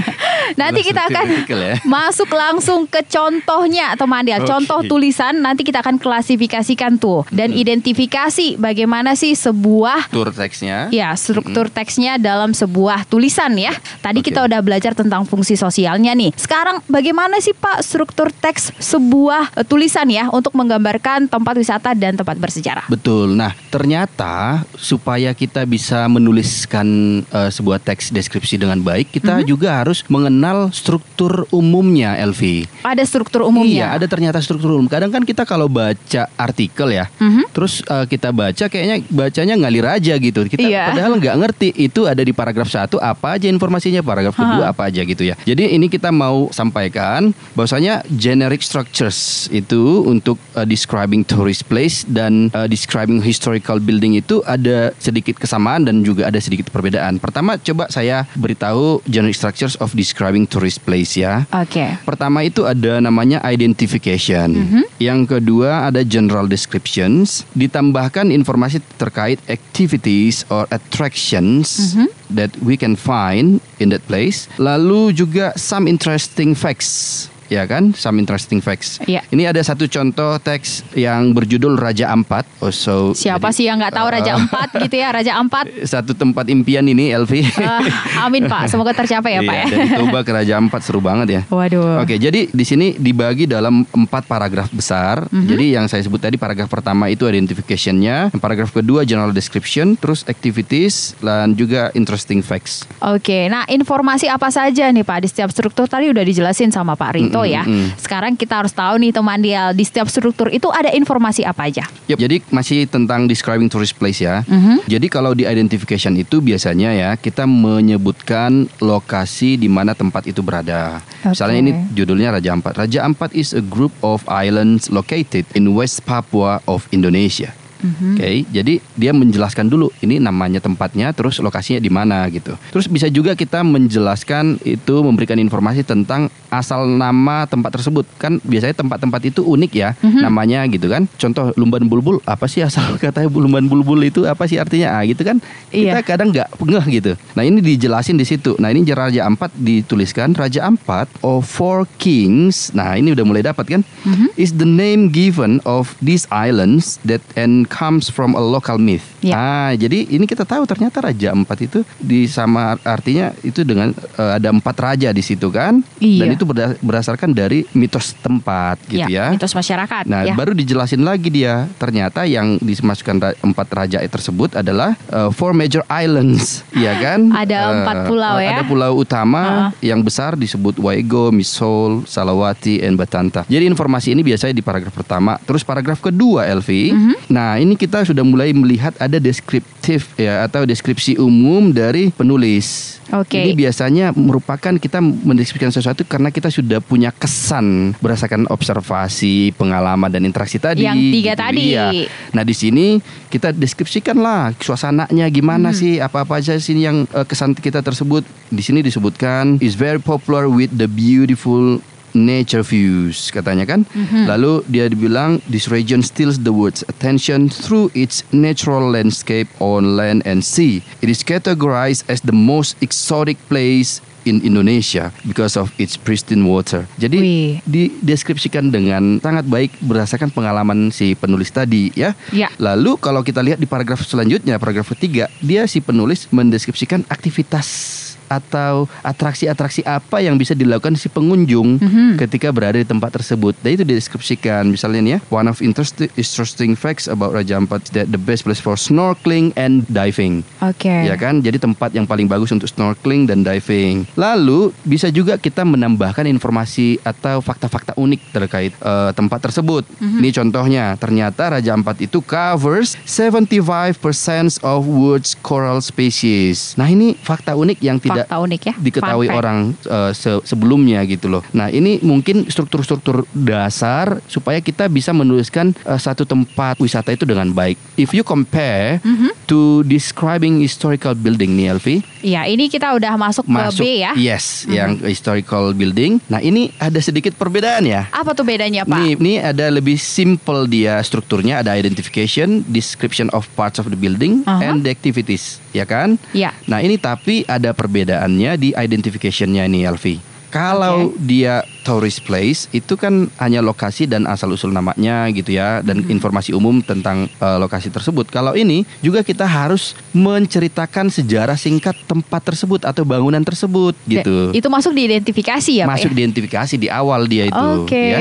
nanti 0.60 0.82
kita 0.82 1.06
akan 1.06 1.46
ya. 1.46 1.74
masuk 1.94 2.26
langsung 2.32 2.84
ke 2.90 3.06
contohnya 3.06 3.94
atau 3.94 4.10
Mandel, 4.10 4.42
Oke. 4.42 4.50
contoh 4.50 4.82
tulisan. 4.84 5.38
Nanti 5.38 5.62
kita 5.62 5.80
akan 5.80 6.02
klasifikasikan 6.02 6.98
tuh 6.98 7.22
dan 7.30 7.52
Hmm. 7.52 7.60
identifikasi 7.60 8.56
bagaimana 8.56 9.12
sih 9.12 9.36
sebuah 9.36 10.08
Tur 10.08 10.32
teksnya. 10.32 10.88
Ya, 10.88 11.12
struktur 11.14 11.68
teksnya 11.68 12.16
dalam 12.16 12.56
sebuah 12.56 13.04
tulisan 13.06 13.52
ya. 13.60 13.76
Tadi 14.00 14.24
Oke. 14.24 14.32
kita 14.32 14.48
udah 14.48 14.64
belajar 14.64 14.96
tentang 14.96 15.28
fungsi 15.28 15.52
sosialnya 15.52 16.16
nih. 16.16 16.32
Sekarang 16.32 16.80
bagaimana 16.88 17.44
sih 17.44 17.52
Pak 17.52 17.84
struktur 17.84 18.32
teks 18.32 18.72
sebuah 18.80 19.52
eh, 19.60 19.66
tulisan 19.68 20.08
ya 20.08 20.32
untuk 20.32 20.56
menggambarkan 20.56 21.28
tempat 21.28 21.54
wisata 21.60 21.92
dan 21.92 22.16
tempat 22.16 22.40
bersejarah? 22.40 22.88
Betul. 22.88 23.36
Nah, 23.36 23.52
ternyata 23.68 24.31
supaya 24.74 25.32
kita 25.32 25.64
bisa 25.64 26.04
menuliskan 26.06 26.86
eh, 27.24 27.50
sebuah 27.50 27.78
teks 27.78 28.10
deskripsi 28.10 28.56
dengan 28.56 28.78
baik, 28.78 29.12
kita 29.12 29.42
juga 29.42 29.78
harus 29.78 30.02
mengenal 30.06 30.70
struktur 30.70 31.44
umumnya, 31.50 32.16
Elvi. 32.16 32.64
Ada 32.82 33.02
struktur 33.02 33.44
umumnya. 33.44 33.70
Iya, 33.72 33.88
ada 33.96 34.06
ternyata 34.06 34.38
struktur 34.38 34.74
umum. 34.74 34.86
Kadang 34.86 35.10
kan 35.10 35.22
kita 35.22 35.42
kalau 35.42 35.66
baca 35.66 36.28
artikel 36.34 36.88
ya, 36.90 37.06
Mhm. 37.18 37.52
terus 37.52 37.82
eh, 37.84 38.04
kita 38.06 38.30
baca 38.30 38.64
kayaknya 38.66 38.96
bacanya 39.08 39.54
ngalir 39.58 39.86
aja 39.86 40.14
gitu. 40.16 40.40
Kita 40.46 40.62
Iya. 40.62 40.90
padahal 40.90 41.12
nggak 41.18 41.36
ngerti 41.38 41.68
itu 41.76 42.04
ada 42.04 42.20
di 42.20 42.32
paragraf 42.32 42.68
satu 42.68 42.96
apa 42.98 43.36
aja 43.36 43.46
informasinya, 43.46 44.00
paragraf 44.00 44.34
kedua 44.34 44.70
apa 44.70 44.88
aja 44.88 45.02
gitu 45.02 45.22
ya. 45.22 45.34
Jadi 45.42 45.72
ini 45.72 45.86
kita 45.86 46.08
mau 46.08 46.48
sampaikan 46.50 47.30
bahwasanya 47.52 48.02
generic 48.08 48.62
structures 48.62 49.46
itu 49.50 50.02
untuk 50.04 50.38
eh, 50.54 50.64
describing 50.64 51.22
tourist 51.22 51.66
place 51.66 52.02
dan 52.06 52.48
eh, 52.50 52.66
describing 52.66 53.20
historical 53.20 53.78
building 53.78 54.14
itu 54.14 54.21
ada 54.46 54.94
sedikit 55.00 55.40
kesamaan 55.40 55.88
dan 55.88 56.06
juga 56.06 56.28
ada 56.30 56.38
sedikit 56.38 56.70
perbedaan. 56.70 57.18
Pertama 57.18 57.58
coba 57.58 57.90
saya 57.90 58.28
beritahu 58.38 59.02
generic 59.08 59.34
structures 59.34 59.74
of 59.80 59.90
describing 59.96 60.46
tourist 60.46 60.84
place 60.86 61.18
ya. 61.18 61.48
Oke. 61.50 61.98
Pertama 62.06 62.46
itu 62.46 62.68
ada 62.68 63.02
namanya 63.02 63.42
identification. 63.42 64.84
Yang 65.02 65.38
kedua 65.38 65.88
ada 65.90 66.04
general 66.06 66.46
descriptions. 66.46 67.42
Ditambahkan 67.56 68.28
informasi 68.30 68.84
terkait 69.00 69.40
activities 69.48 70.46
or 70.52 70.68
attractions 70.70 71.96
that 72.28 72.52
we 72.60 72.76
can 72.76 72.94
find 72.94 73.58
in 73.80 73.88
that 73.90 74.04
place. 74.04 74.46
Lalu 74.60 75.16
juga 75.16 75.56
some 75.56 75.88
interesting 75.88 76.52
facts. 76.52 77.31
Ya 77.52 77.68
kan, 77.68 77.92
some 77.92 78.16
interesting 78.16 78.64
facts. 78.64 78.96
Iya. 79.04 79.20
Ini 79.28 79.52
ada 79.52 79.60
satu 79.60 79.84
contoh 79.84 80.40
teks 80.40 80.88
yang 80.96 81.36
berjudul 81.36 81.76
Raja 81.76 82.08
Ampat. 82.08 82.48
Oh, 82.64 82.72
so 82.72 83.12
Siapa 83.12 83.52
jadi, 83.52 83.56
sih 83.60 83.64
yang 83.68 83.76
nggak 83.76 83.92
tahu 83.92 84.08
Raja 84.08 84.32
Empat 84.40 84.68
gitu 84.80 84.96
ya, 84.96 85.12
Raja 85.12 85.36
Empat? 85.36 85.68
Satu 85.92 86.16
tempat 86.16 86.48
impian 86.48 86.80
ini, 86.88 87.12
Elvi. 87.12 87.44
Eh, 87.44 87.84
amin 88.24 88.48
Pak, 88.48 88.72
semoga 88.72 88.96
tercapai 88.96 89.36
ya 89.36 89.40
Pak 89.44 89.52
ya. 89.52 89.64
Iya, 89.68 89.76
dari 89.76 89.88
Toba 90.00 90.20
ke 90.24 90.32
Raja 90.32 90.54
Ampat 90.56 90.80
seru 90.80 91.04
banget 91.04 91.28
ya. 91.28 91.42
Waduh. 91.52 92.00
Oke, 92.00 92.16
jadi 92.16 92.48
di 92.48 92.64
sini 92.64 92.96
dibagi 92.96 93.44
dalam 93.44 93.84
empat 93.84 94.24
paragraf 94.24 94.72
besar. 94.72 95.28
Mhm. 95.28 95.44
Jadi 95.52 95.66
yang 95.76 95.84
saya 95.92 96.00
sebut 96.00 96.24
tadi 96.24 96.40
paragraf 96.40 96.72
pertama 96.72 97.12
itu 97.12 97.28
identification-nya, 97.28 98.32
paragraf 98.40 98.72
kedua 98.72 99.04
general 99.04 99.36
description, 99.36 99.92
terus 100.00 100.24
activities 100.24 101.12
dan 101.20 101.52
juga 101.52 101.92
interesting 101.92 102.40
facts. 102.40 102.88
Oke, 103.04 103.52
nah 103.52 103.68
informasi 103.68 104.32
apa 104.32 104.48
saja 104.48 104.88
nih 104.88 105.04
Pak 105.04 105.18
di 105.20 105.28
setiap 105.28 105.52
struktur 105.52 105.84
tadi 105.84 106.08
udah 106.08 106.24
dijelasin 106.24 106.72
sama 106.72 106.96
Pak 106.96 107.10
Rito 107.12 107.41
Mm-mm, 107.44 107.56
ya. 107.56 107.62
mm. 107.66 107.88
Sekarang 107.98 108.32
kita 108.34 108.62
harus 108.62 108.72
tahu 108.72 108.98
nih 109.02 109.10
teman 109.12 109.40
Dial 109.42 109.74
di 109.74 109.84
setiap 109.84 110.06
struktur 110.06 110.48
itu 110.48 110.70
ada 110.70 110.90
informasi 110.94 111.42
apa 111.42 111.66
aja. 111.66 111.84
Yup, 112.06 112.18
jadi 112.18 112.38
masih 112.52 112.86
tentang 112.86 113.26
describing 113.26 113.66
tourist 113.66 113.98
place 113.98 114.22
ya. 114.22 114.46
Mhm. 114.46 114.86
Jadi 114.86 115.06
kalau 115.10 115.32
di 115.32 115.44
identification 115.48 116.14
itu 116.18 116.38
biasanya 116.38 116.90
ya 116.94 117.10
kita 117.18 117.48
menyebutkan 117.48 118.66
lokasi 118.78 119.58
di 119.58 119.66
mana 119.66 119.96
tempat 119.96 120.26
itu 120.28 120.40
berada. 120.44 121.02
Oke. 121.22 121.34
Misalnya 121.34 121.58
ini 121.58 121.72
judulnya 121.94 122.34
Raja 122.34 122.50
Ampat. 122.54 122.74
Raja 122.78 122.98
Ampat 123.06 123.30
is 123.32 123.54
a 123.54 123.62
group 123.62 123.94
of 124.02 124.22
islands 124.26 124.90
located 124.90 125.46
in 125.54 125.72
West 125.72 126.02
Papua 126.04 126.62
of 126.66 126.86
Indonesia. 126.90 127.54
Mhm. 127.82 128.14
Oke, 128.14 128.28
jadi 128.48 128.74
dia 128.94 129.12
menjelaskan 129.12 129.66
dulu 129.66 129.90
ini 130.00 130.16
namanya 130.16 130.62
tempatnya, 130.62 131.10
terus 131.10 131.42
lokasinya 131.42 131.82
di 131.82 131.90
mana 131.90 132.24
gitu. 132.30 132.54
Terus 132.70 132.86
bisa 132.86 133.10
juga 133.10 133.34
kita 133.34 133.60
menjelaskan 133.60 134.62
itu 134.62 135.02
memberikan 135.02 135.36
informasi 135.36 135.82
tentang 135.82 136.30
asal 136.48 136.86
nama 136.86 137.44
tempat 137.44 137.74
tersebut. 137.74 138.06
Kan 138.16 138.38
biasanya 138.40 138.78
tempat-tempat 138.78 139.20
itu 139.26 139.42
unik 139.42 139.72
ya 139.74 139.98
Mhm. 139.98 140.20
namanya 140.22 140.62
gitu 140.70 140.86
kan. 140.86 141.10
Contoh 141.18 141.50
Lumban 141.58 141.90
Bulbul 141.90 142.22
apa 142.22 142.46
sih 142.46 142.62
asal 142.62 142.94
katanya 143.02 143.26
Lumban 143.28 143.66
Bulbul 143.66 144.06
itu 144.06 144.22
apa 144.24 144.46
sih 144.46 144.56
artinya? 144.56 144.94
Ah 144.94 145.02
gitu 145.02 145.26
kan. 145.26 145.42
Iya. 145.74 145.98
Kita 145.98 146.14
kadang 146.14 146.30
nggak 146.30 146.48
ngeh 146.62 146.86
gitu. 146.92 147.12
Nah, 147.34 147.42
ini 147.42 147.58
dijelasin 147.58 148.14
di 148.14 148.22
situ. 148.22 148.54
Nah, 148.62 148.70
ini 148.70 148.86
Raja 148.86 149.24
Ampat 149.24 149.56
dituliskan 149.56 150.36
Raja 150.36 150.68
Ampat 150.68 151.08
of 151.24 151.48
Four 151.48 151.88
Kings. 151.96 152.70
Nah, 152.76 152.92
ini 152.94 153.16
udah 153.16 153.24
mulai 153.24 153.40
dapat 153.40 153.64
kan? 153.66 153.82
Mhm. 154.04 154.36
Is 154.36 154.60
the 154.60 154.68
name 154.68 155.08
given 155.08 155.64
of 155.64 155.96
these 155.98 156.28
islands 156.28 157.00
that 157.08 157.24
and 157.34 157.71
comes 157.72 158.06
from 158.06 158.36
a 158.36 158.42
local 158.42 158.76
myth. 158.76 159.00
Ya. 159.24 159.32
Ah, 159.32 159.70
jadi 159.72 160.04
ini 160.06 160.28
kita 160.28 160.44
tahu 160.44 160.68
ternyata 160.68 161.00
Raja 161.00 161.32
Ampat 161.32 161.58
itu 161.62 161.80
di 161.96 162.28
sama 162.28 162.76
artinya 162.82 163.32
itu 163.40 163.64
dengan 163.64 163.90
eh, 163.94 164.32
ada 164.36 164.52
empat 164.52 164.76
raja 164.76 165.08
di 165.08 165.24
situ 165.24 165.48
kan? 165.48 165.80
Iya. 165.96 166.20
Dan 166.20 166.28
itu 166.36 166.44
berda- 166.44 166.76
berdasarkan 166.76 167.32
dari 167.32 167.64
mitos 167.72 168.12
tempat 168.14 168.76
gitu 168.84 169.08
ya. 169.08 169.32
mitos 169.32 169.50
masyarakat. 169.50 170.04
Nah, 170.04 170.28
ya. 170.28 170.36
baru 170.36 170.52
dijelasin 170.52 171.00
lagi 171.00 171.32
dia. 171.32 171.64
Ternyata 171.74 172.28
yang 172.28 172.60
dimasukkan 172.60 173.40
empat 173.40 173.68
raja 173.72 173.98
tersebut 174.02 174.52
adalah 174.52 174.92
uh, 175.08 175.30
four 175.30 175.54
major 175.54 175.80
islands, 175.88 176.60
ya 176.70 176.92
kan? 177.00 177.32
Ada 177.42 177.58
Uh, 177.62 177.74
empat 177.78 177.96
pulau 178.04 178.36
ya? 178.36 178.58
Ada 178.58 178.62
pulau 178.66 178.92
utama 178.98 179.40
Uh-uh. 179.40 179.70
yang 179.78 180.02
besar 180.02 180.34
disebut 180.34 180.76
Waigo, 180.76 181.30
Misol, 181.30 182.02
Salawati, 182.04 182.82
and 182.82 182.98
Batanta. 182.98 183.46
Jadi 183.46 183.64
informasi 183.64 184.12
ini 184.12 184.20
biasanya 184.20 184.50
di 184.50 184.60
paragraf 184.60 184.90
pertama. 184.90 185.38
Terus 185.46 185.62
paragraf 185.62 186.02
kedua, 186.02 186.42
Elvi. 186.44 186.90
Mhm. 186.90 187.30
Nah, 187.30 187.61
ini 187.62 187.78
kita 187.78 188.02
sudah 188.02 188.26
mulai 188.26 188.50
melihat 188.50 188.90
ada 188.98 189.16
deskriptif 189.16 190.10
ya 190.18 190.42
atau 190.42 190.66
deskripsi 190.66 191.14
umum 191.16 191.70
dari 191.70 192.10
penulis. 192.10 192.98
Oke. 193.14 193.38
Jadi 193.38 193.52
biasanya 193.54 194.10
merupakan 194.10 194.74
kita 194.74 194.98
mendeskripsikan 194.98 195.70
sesuatu 195.70 196.02
karena 196.02 196.28
kita 196.28 196.50
sudah 196.50 196.82
punya 196.82 197.14
kesan 197.14 197.94
berdasarkan 198.02 198.50
observasi, 198.50 199.54
pengalaman 199.54 200.10
dan 200.10 200.26
interaksi 200.26 200.58
tadi. 200.58 200.82
Yang 200.82 200.98
tiga 201.12 201.32
tadi. 201.38 201.64
Iya. 201.70 201.88
Nah 202.34 202.42
di 202.42 202.54
sini 202.56 202.98
kita 203.28 203.54
deskripsikan 203.54 204.18
lah 204.18 204.50
suasananya 204.58 205.30
gimana 205.30 205.70
Hmm. 205.70 205.78
sih, 205.78 205.92
apa-apa 206.02 206.42
aja 206.42 206.58
sih 206.58 206.74
yang 206.74 207.06
eh, 207.06 207.24
kesan 207.24 207.54
kita 207.54 207.80
tersebut. 207.80 208.26
Di 208.48 208.60
sini 208.60 208.82
disebutkan 208.82 209.62
is 209.62 209.78
very 209.78 210.02
popular 210.02 210.50
with 210.50 210.74
the 210.74 210.90
beautiful 210.90 211.78
nature 212.14 212.64
views 212.64 213.32
katanya 213.32 213.66
kan. 213.68 213.84
Mhm. 213.92 214.28
Lalu 214.28 214.52
dia 214.68 214.86
dibilang 214.88 215.42
this 215.48 215.68
region 215.68 216.00
steals 216.00 216.40
the 216.42 216.52
world's 216.54 216.86
attention 216.88 217.48
through 217.48 217.92
its 217.92 218.24
natural 218.32 218.84
landscape 218.84 219.48
on 219.60 219.98
land 219.98 220.22
and 220.24 220.44
sea. 220.44 220.80
It 221.04 221.08
is 221.08 221.24
categorized 221.24 222.06
as 222.08 222.24
the 222.24 222.36
most 222.36 222.78
exotic 222.80 223.36
place 223.48 224.00
in 224.24 224.42
Indonesia 224.42 225.10
because 225.26 225.58
of 225.58 225.74
its 225.78 225.98
pristine 225.98 226.46
water. 226.46 226.86
Jadi 226.98 227.18
Wih. 227.18 227.52
dideskripsikan 227.66 228.70
dengan 228.70 229.18
sangat 229.18 229.46
baik 229.46 229.74
berdasarkan 229.82 230.30
pengalaman 230.30 230.94
si 230.94 231.14
penulis 231.18 231.50
tadi 231.50 231.90
ya. 231.94 232.14
Ya. 232.30 232.48
Lalu 232.58 232.98
kalau 233.02 233.26
kita 233.26 233.42
lihat 233.42 233.58
di 233.58 233.66
paragraf 233.66 234.02
selanjutnya, 234.06 234.62
paragraf 234.62 234.94
ketiga, 234.94 235.26
dia 235.42 235.66
si 235.66 235.82
penulis 235.82 236.30
mendeskripsikan 236.30 237.02
aktivitas 237.10 238.11
atau 238.32 238.88
atraksi-atraksi 239.02 239.84
apa 239.84 240.24
yang 240.24 240.34
bisa 240.34 240.56
dilakukan 240.56 240.96
si 240.96 241.06
pengunjung 241.06 241.76
Mhm. 241.76 242.16
ketika 242.16 242.48
berada 242.48 242.80
di 242.80 242.86
tempat 242.86 243.12
tersebut. 243.12 243.52
Dan 243.60 243.76
itu 243.76 243.84
dideskripsikan 243.84 244.64
misalnya 244.64 245.00
nih 245.00 245.12
ya, 245.12 245.18
one 245.28 245.46
of 245.46 245.60
interesting, 245.60 246.08
interesting 246.14 246.72
facts 246.72 247.06
about 247.06 247.30
Raja 247.30 247.60
Ampat 247.60 247.92
that 247.92 248.08
the 248.08 248.18
best 248.18 248.42
place 248.42 248.58
for 248.58 248.74
snorkeling 248.74 249.52
and 249.54 249.84
diving. 249.86 250.40
Oke. 250.58 250.88
Ya 250.88 251.14
kan? 251.14 251.44
Jadi 251.44 251.60
tempat 251.60 251.92
yang 251.92 252.08
paling 252.08 252.26
bagus 252.26 252.48
untuk 252.50 252.66
snorkeling 252.66 253.28
dan 253.28 253.44
diving. 253.44 254.08
Lalu 254.16 254.72
bisa 254.82 255.12
juga 255.12 255.36
kita 255.36 255.62
menambahkan 255.62 256.24
informasi 256.24 256.96
atau 257.02 257.38
fakta-fakta 257.38 257.92
unik 257.94 258.20
terkait 258.32 258.72
eh, 258.74 259.10
tempat 259.12 259.42
tersebut. 259.42 259.84
Mhm. 259.98 260.18
Ini 260.18 260.30
contohnya, 260.32 260.84
ternyata 260.96 261.52
Raja 261.52 261.74
Ampat 261.74 262.00
itu 262.00 262.22
covers 262.22 262.94
75% 263.04 264.56
of 264.62 264.86
world's 264.86 265.34
coral 265.38 265.82
species. 265.82 266.74
Nah, 266.76 266.86
ini 266.86 267.14
fakta 267.14 267.54
unik 267.54 267.78
yang 267.80 267.98
tidak 267.98 268.21
tidak 268.22 268.30
Fakta 268.30 268.38
unik 268.40 268.62
ya. 268.62 268.74
diketahui 268.78 269.26
Fun 269.26 269.36
orang 269.36 269.58
uh, 269.84 270.12
se- 270.12 270.42
sebelumnya 270.44 271.02
gitu 271.04 271.26
loh. 271.26 271.42
Nah 271.50 271.66
ini 271.66 271.98
mungkin 272.00 272.46
struktur-struktur 272.46 273.26
dasar 273.32 274.22
supaya 274.24 274.58
kita 274.58 274.86
bisa 274.86 275.10
menuliskan 275.10 275.74
uh, 275.82 275.96
satu 275.96 276.22
tempat 276.22 276.78
wisata 276.78 277.10
itu 277.10 277.22
dengan 277.22 277.50
baik. 277.50 277.74
If 277.96 278.12
you 278.12 278.22
compare 278.22 279.02
Mhm. 279.02 279.41
To 279.52 279.84
describing 279.84 280.64
historical 280.64 281.12
building 281.12 281.52
nih 281.60 281.76
Elvi, 281.76 281.96
Iya, 282.24 282.48
ini 282.48 282.72
kita 282.72 282.94
udah 282.96 283.20
masuk, 283.20 283.44
masuk 283.44 283.84
ke 283.84 283.98
B 283.98 284.00
ya. 284.00 284.12
yes 284.16 284.64
yang 284.64 284.96
historical 285.04 285.76
building. 285.76 286.22
Nah 286.32 286.40
ini 286.40 286.72
ada 286.80 286.96
sedikit 287.02 287.36
perbedaan 287.36 287.84
ya. 287.84 288.08
Apa 288.08 288.32
tuh 288.32 288.48
bedanya, 288.48 288.88
Pak? 288.88 288.96
Nih, 288.96 289.12
ini 289.20 289.34
ada 289.42 289.68
lebih 289.68 290.00
simple 290.00 290.64
dia 290.70 290.96
strukturnya 291.04 291.60
ada 291.60 291.76
identification, 291.76 292.64
description 292.70 293.28
of 293.36 293.44
parts 293.58 293.76
of 293.76 293.92
the 293.92 293.98
building 293.98 294.40
Aha. 294.48 294.72
and 294.72 294.86
the 294.86 294.90
activities, 294.94 295.60
ya 295.76 295.84
kan? 295.84 296.16
Ya. 296.32 296.56
Nah 296.64 296.80
ini 296.80 296.96
tapi 296.96 297.44
ada 297.44 297.76
perbedaannya 297.76 298.56
di 298.56 298.68
identificationnya 298.72 299.68
nih 299.68 299.90
Alfi. 299.90 300.16
Kalau 300.52 301.16
dia 301.16 301.64
tourist 301.82 302.22
place 302.22 302.70
itu 302.70 302.94
kan 302.94 303.26
hanya 303.36 303.58
lokasi 303.58 304.06
dan 304.06 304.24
asal 304.24 304.50
usul 304.50 304.70
namanya 304.70 305.26
gitu 305.30 305.52
ya 305.52 305.82
dan 305.82 306.02
Hmm. 306.02 306.10
informasi 306.10 306.50
umum 306.50 306.80
tentang 306.80 307.26
eh, 307.28 307.58
lokasi 307.58 307.90
tersebut. 307.90 308.26
Kalau 308.26 308.54
ini 308.54 308.82
juga 308.98 309.20
kita 309.20 309.44
harus 309.44 309.92
menceritakan 310.12 311.10
sejarah 311.10 311.54
singkat 311.54 311.94
tempat 312.06 312.40
tersebut 312.42 312.82
atau 312.82 313.02
bangunan 313.02 313.42
tersebut 313.42 313.94
gitu. 314.06 314.50
Itu 314.50 314.66
masuk 314.66 314.94
di 314.94 315.06
identifikasi 315.06 315.72
ya, 315.72 315.84
Masuk 315.84 316.10
Pak? 316.10 316.14
ya? 316.14 316.18
identifikasi 316.18 316.74
di 316.76 316.88
awal 316.88 317.26
dia 317.26 317.46
itu 317.46 317.66
Oke. 317.82 317.98
ya. 317.98 318.18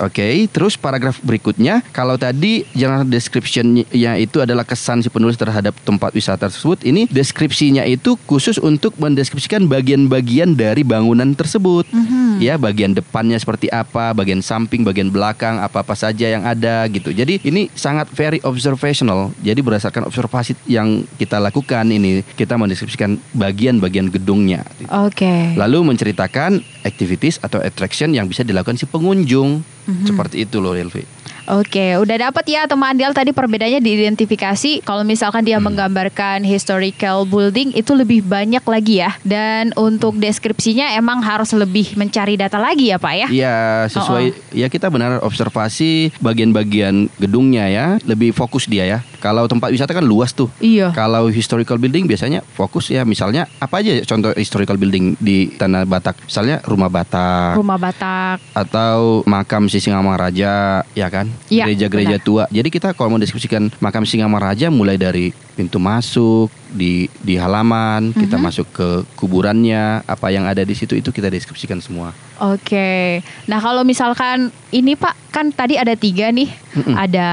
Oke, 0.00 0.24
terus 0.48 0.76
paragraf 0.76 1.18
berikutnya 1.20 1.80
kalau 1.90 2.14
tadi 2.14 2.68
general 2.72 3.04
description-nya 3.04 4.12
itu 4.16 4.38
adalah 4.38 4.62
kesan 4.62 5.00
si 5.00 5.08
penulis 5.08 5.34
terhadap 5.34 5.72
tempat 5.82 6.12
wisata 6.12 6.50
tersebut, 6.50 6.84
ini 6.84 7.08
deskripsinya 7.08 7.82
itu 7.82 8.18
khusus 8.26 8.58
untuk 8.58 8.94
mendeskripsikan 8.96 9.64
bagian-bagian 9.66 10.52
dari 10.52 10.82
bangunan 10.82 11.32
tersebut. 11.32 11.88
Mhm. 11.88 12.38
Ya, 12.38 12.54
bagian 12.54 12.94
depannya 12.98 13.38
seperti 13.38 13.70
apa, 13.70 14.10
bagian 14.10 14.42
samping, 14.42 14.82
bagian 14.82 15.08
belakang, 15.14 15.62
apa-apa 15.62 15.94
saja 15.94 16.26
yang 16.26 16.42
ada 16.42 16.84
gitu. 16.90 17.14
Jadi 17.14 17.38
ini 17.46 17.70
sangat 17.78 18.10
very 18.10 18.42
observational. 18.42 19.30
Jadi 19.40 19.60
berdasarkan 19.62 20.10
observasi 20.10 20.58
yang 20.66 21.06
kita 21.16 21.38
lakukan 21.38 21.86
ini, 21.88 22.26
kita 22.34 22.58
mendeskripsikan 22.58 23.16
bagian-bagian 23.38 24.10
gedungnya. 24.10 24.66
Oke. 24.90 25.54
Lalu 25.54 25.94
menceritakan 25.94 26.58
activities 26.82 27.38
atau 27.38 27.62
attraction 27.62 28.10
yang 28.10 28.26
bisa 28.26 28.42
dilakukan 28.42 28.76
si 28.76 28.84
pengunjung. 28.84 29.62
Seperti 29.88 30.44
itu 30.44 30.60
loh 30.60 30.76
Elvi. 30.76 31.00
Oke, 31.48 31.96
udah 31.96 32.28
dapat 32.28 32.44
ya 32.44 32.68
teman 32.68 32.92
Dial 32.92 33.16
tadi 33.16 33.32
perbedaannya 33.32 33.80
di 33.80 33.96
identifikasi. 33.96 34.84
Kalau 34.84 35.00
misalkan 35.00 35.40
dia 35.48 35.56
Hmm. 35.56 35.72
menggambarkan 35.72 36.44
historical 36.44 37.24
building 37.24 37.72
itu 37.72 37.96
lebih 37.96 38.20
banyak 38.20 38.60
lagi 38.60 39.00
ya. 39.00 39.16
Dan 39.24 39.72
untuk 39.72 40.20
deskripsinya 40.20 40.92
emang 40.92 41.24
harus 41.24 41.48
lebih 41.56 41.96
mencari 41.96 42.36
data 42.36 42.60
lagi 42.60 42.92
ya 42.92 43.00
Pak 43.00 43.14
ya. 43.16 43.28
Iya 43.32 43.56
sesuai 43.88 44.52
ya 44.52 44.68
kita 44.68 44.92
benar 44.92 45.24
observasi 45.24 46.12
bagian-bagian 46.20 47.08
gedungnya 47.16 47.64
ya 47.72 47.86
lebih 48.04 48.36
fokus 48.36 48.68
dia 48.68 48.84
ya. 48.84 48.98
Kalau 49.18 49.44
tempat 49.50 49.74
wisata 49.74 49.92
kan 49.94 50.06
luas 50.06 50.30
tuh. 50.32 50.46
Iya. 50.62 50.94
Kalau 50.94 51.26
historical 51.28 51.78
building 51.78 52.06
biasanya 52.06 52.42
fokus 52.54 52.90
ya 52.90 53.02
misalnya 53.02 53.50
apa 53.58 53.82
aja 53.82 53.98
contoh 54.06 54.30
historical 54.34 54.78
building 54.78 55.18
di 55.18 55.52
Tanah 55.54 55.84
Batak. 55.84 56.22
Misalnya 56.26 56.62
rumah 56.64 56.90
Batak 56.90 57.58
Rumah 57.58 57.78
Batak. 57.78 58.38
atau 58.54 59.22
makam 59.26 59.66
si 59.66 59.82
Singamaraja 59.82 60.82
ya 60.94 61.08
kan. 61.10 61.26
Iya, 61.50 61.66
Gereja-gereja 61.68 62.16
tua. 62.22 62.44
Jadi 62.48 62.68
kita 62.70 62.94
kalau 62.94 63.14
mau 63.14 63.20
deskripsikan 63.20 63.70
makam 63.78 64.06
Singamaraja 64.06 64.70
mulai 64.70 64.96
dari 64.96 65.30
pintu 65.58 65.82
masuk 65.82 66.46
di 66.70 66.92
di 67.18 67.34
halaman, 67.34 68.14
kita 68.14 68.38
Mhm. 68.38 68.44
masuk 68.44 68.66
ke 68.70 68.88
kuburannya, 69.12 70.06
apa 70.06 70.30
yang 70.30 70.46
ada 70.46 70.62
di 70.62 70.72
situ 70.72 70.94
itu 70.94 71.10
kita 71.10 71.26
deskripsikan 71.26 71.82
semua. 71.82 72.14
Oke. 72.38 73.18
Nah 73.44 73.58
kalau 73.58 73.82
misalkan 73.82 74.48
ini 74.70 74.94
Pak 74.94 75.18
kan 75.28 75.50
tadi 75.50 75.74
ada 75.74 75.92
tiga 75.92 76.30
nih. 76.30 76.46
Mm-mm. 76.70 76.94
Ada 76.94 77.28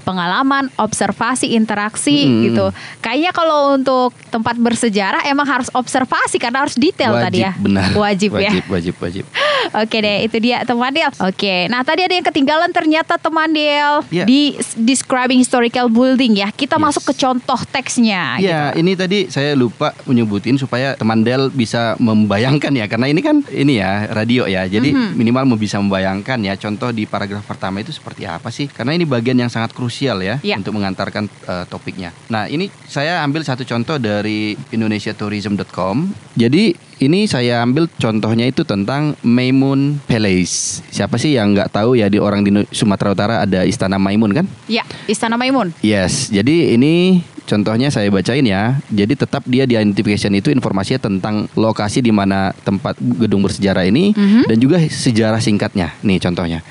pengalaman, 0.00 0.70
observasi, 0.76 1.50
interaksi 1.50 2.22
Mm-mm. 2.22 2.42
gitu. 2.44 2.66
Kayaknya 3.00 3.32
kalau 3.32 3.74
untuk 3.74 4.14
tempat 4.30 4.54
bersejarah 4.54 5.26
emang 5.26 5.42
harus 5.44 5.66
observasi 5.72 6.38
karena 6.38 6.62
harus 6.62 6.78
detail 6.78 7.18
tadi 7.18 7.42
ya. 7.42 7.58
benar. 7.58 7.90
Wajib, 7.92 8.38
ya. 8.38 8.54
Wajib, 8.54 8.64
wajib, 8.70 8.94
wajib. 8.96 9.24
Oke 9.82 9.96
deh, 9.98 10.22
itu 10.22 10.36
dia 10.38 10.62
teman 10.62 10.94
Del. 10.94 11.10
Oke, 11.18 11.66
nah 11.66 11.82
tadi 11.82 12.06
ada 12.06 12.14
yang 12.14 12.22
ketinggalan 12.22 12.70
ternyata 12.70 13.18
teman 13.18 13.50
Del 13.50 14.06
Iya. 14.06 14.22
di 14.22 14.54
describing 14.78 15.42
historical 15.42 15.90
building 15.90 16.38
ya. 16.38 16.48
Kita 16.48 16.78
Yes. 16.78 16.84
masuk 16.84 17.02
ke 17.10 17.14
contoh 17.16 17.55
teksnya. 17.64 18.36
Ya, 18.36 18.70
gitu. 18.74 18.84
ini 18.84 18.92
tadi 18.92 19.18
saya 19.28 19.56
lupa 19.56 19.96
menyebutin 20.04 20.56
supaya 20.56 20.92
teman 20.94 21.24
Del 21.24 21.48
bisa 21.48 21.96
membayangkan 21.96 22.72
ya, 22.74 22.84
karena 22.86 23.06
ini 23.08 23.20
kan 23.20 23.40
ini 23.48 23.80
ya 23.80 24.10
radio 24.12 24.44
ya, 24.44 24.66
jadi 24.66 24.92
Mhm. 24.92 25.16
minimal 25.16 25.56
bisa 25.56 25.80
membayangkan 25.80 26.36
ya. 26.42 26.54
Contoh 26.58 26.92
di 26.92 27.06
paragraf 27.06 27.46
pertama 27.46 27.80
itu 27.80 27.94
seperti 27.94 28.26
apa 28.26 28.50
sih? 28.50 28.68
Karena 28.68 28.92
ini 28.92 29.06
bagian 29.06 29.38
yang 29.38 29.48
sangat 29.48 29.72
krusial 29.72 30.20
ya 30.20 30.36
Ya. 30.42 30.58
untuk 30.58 30.76
mengantarkan 30.76 31.24
eh, 31.26 31.64
topiknya. 31.70 32.10
Nah, 32.28 32.50
ini 32.50 32.68
saya 32.84 33.22
ambil 33.22 33.46
satu 33.46 33.62
contoh 33.62 33.96
dari 33.96 34.58
indonesiatourism.com. 34.70 36.10
Jadi 36.34 36.74
ini 36.96 37.28
saya 37.28 37.60
ambil 37.60 37.88
contohnya 38.00 38.48
itu 38.48 38.64
tentang 38.64 39.12
Maimun 39.20 40.00
Palace. 40.08 40.80
Siapa 40.88 41.20
sih 41.20 41.36
yang 41.36 41.52
nggak 41.52 41.68
tahu 41.68 41.92
ya 41.94 42.08
di 42.08 42.16
orang 42.16 42.40
di 42.40 42.50
Sumatera 42.72 43.12
Utara 43.12 43.34
ada 43.44 43.68
Istana 43.68 44.00
Maimun 44.00 44.32
kan? 44.32 44.46
Ya, 44.64 44.80
Istana 45.04 45.36
Maimun. 45.36 45.76
Yes, 45.84 46.32
jadi 46.32 46.72
ini 46.72 47.20
contohnya 47.44 47.92
saya 47.92 48.08
bacain 48.08 48.42
ya. 48.42 48.80
Jadi 48.88 49.12
tetap 49.12 49.44
dia 49.44 49.68
di 49.68 49.76
identification 49.76 50.32
itu 50.34 50.48
informasinya 50.48 51.06
tentang 51.06 51.46
lokasi 51.52 52.00
di 52.00 52.10
mana 52.10 52.56
tempat 52.64 52.96
gedung 52.98 53.44
bersejarah 53.44 53.84
ini 53.84 54.16
Mhm. 54.16 54.48
dan 54.48 54.56
juga 54.56 54.80
sejarah 54.80 55.38
singkatnya. 55.38 55.92
Nih 56.00 56.16
contohnya. 56.16 56.64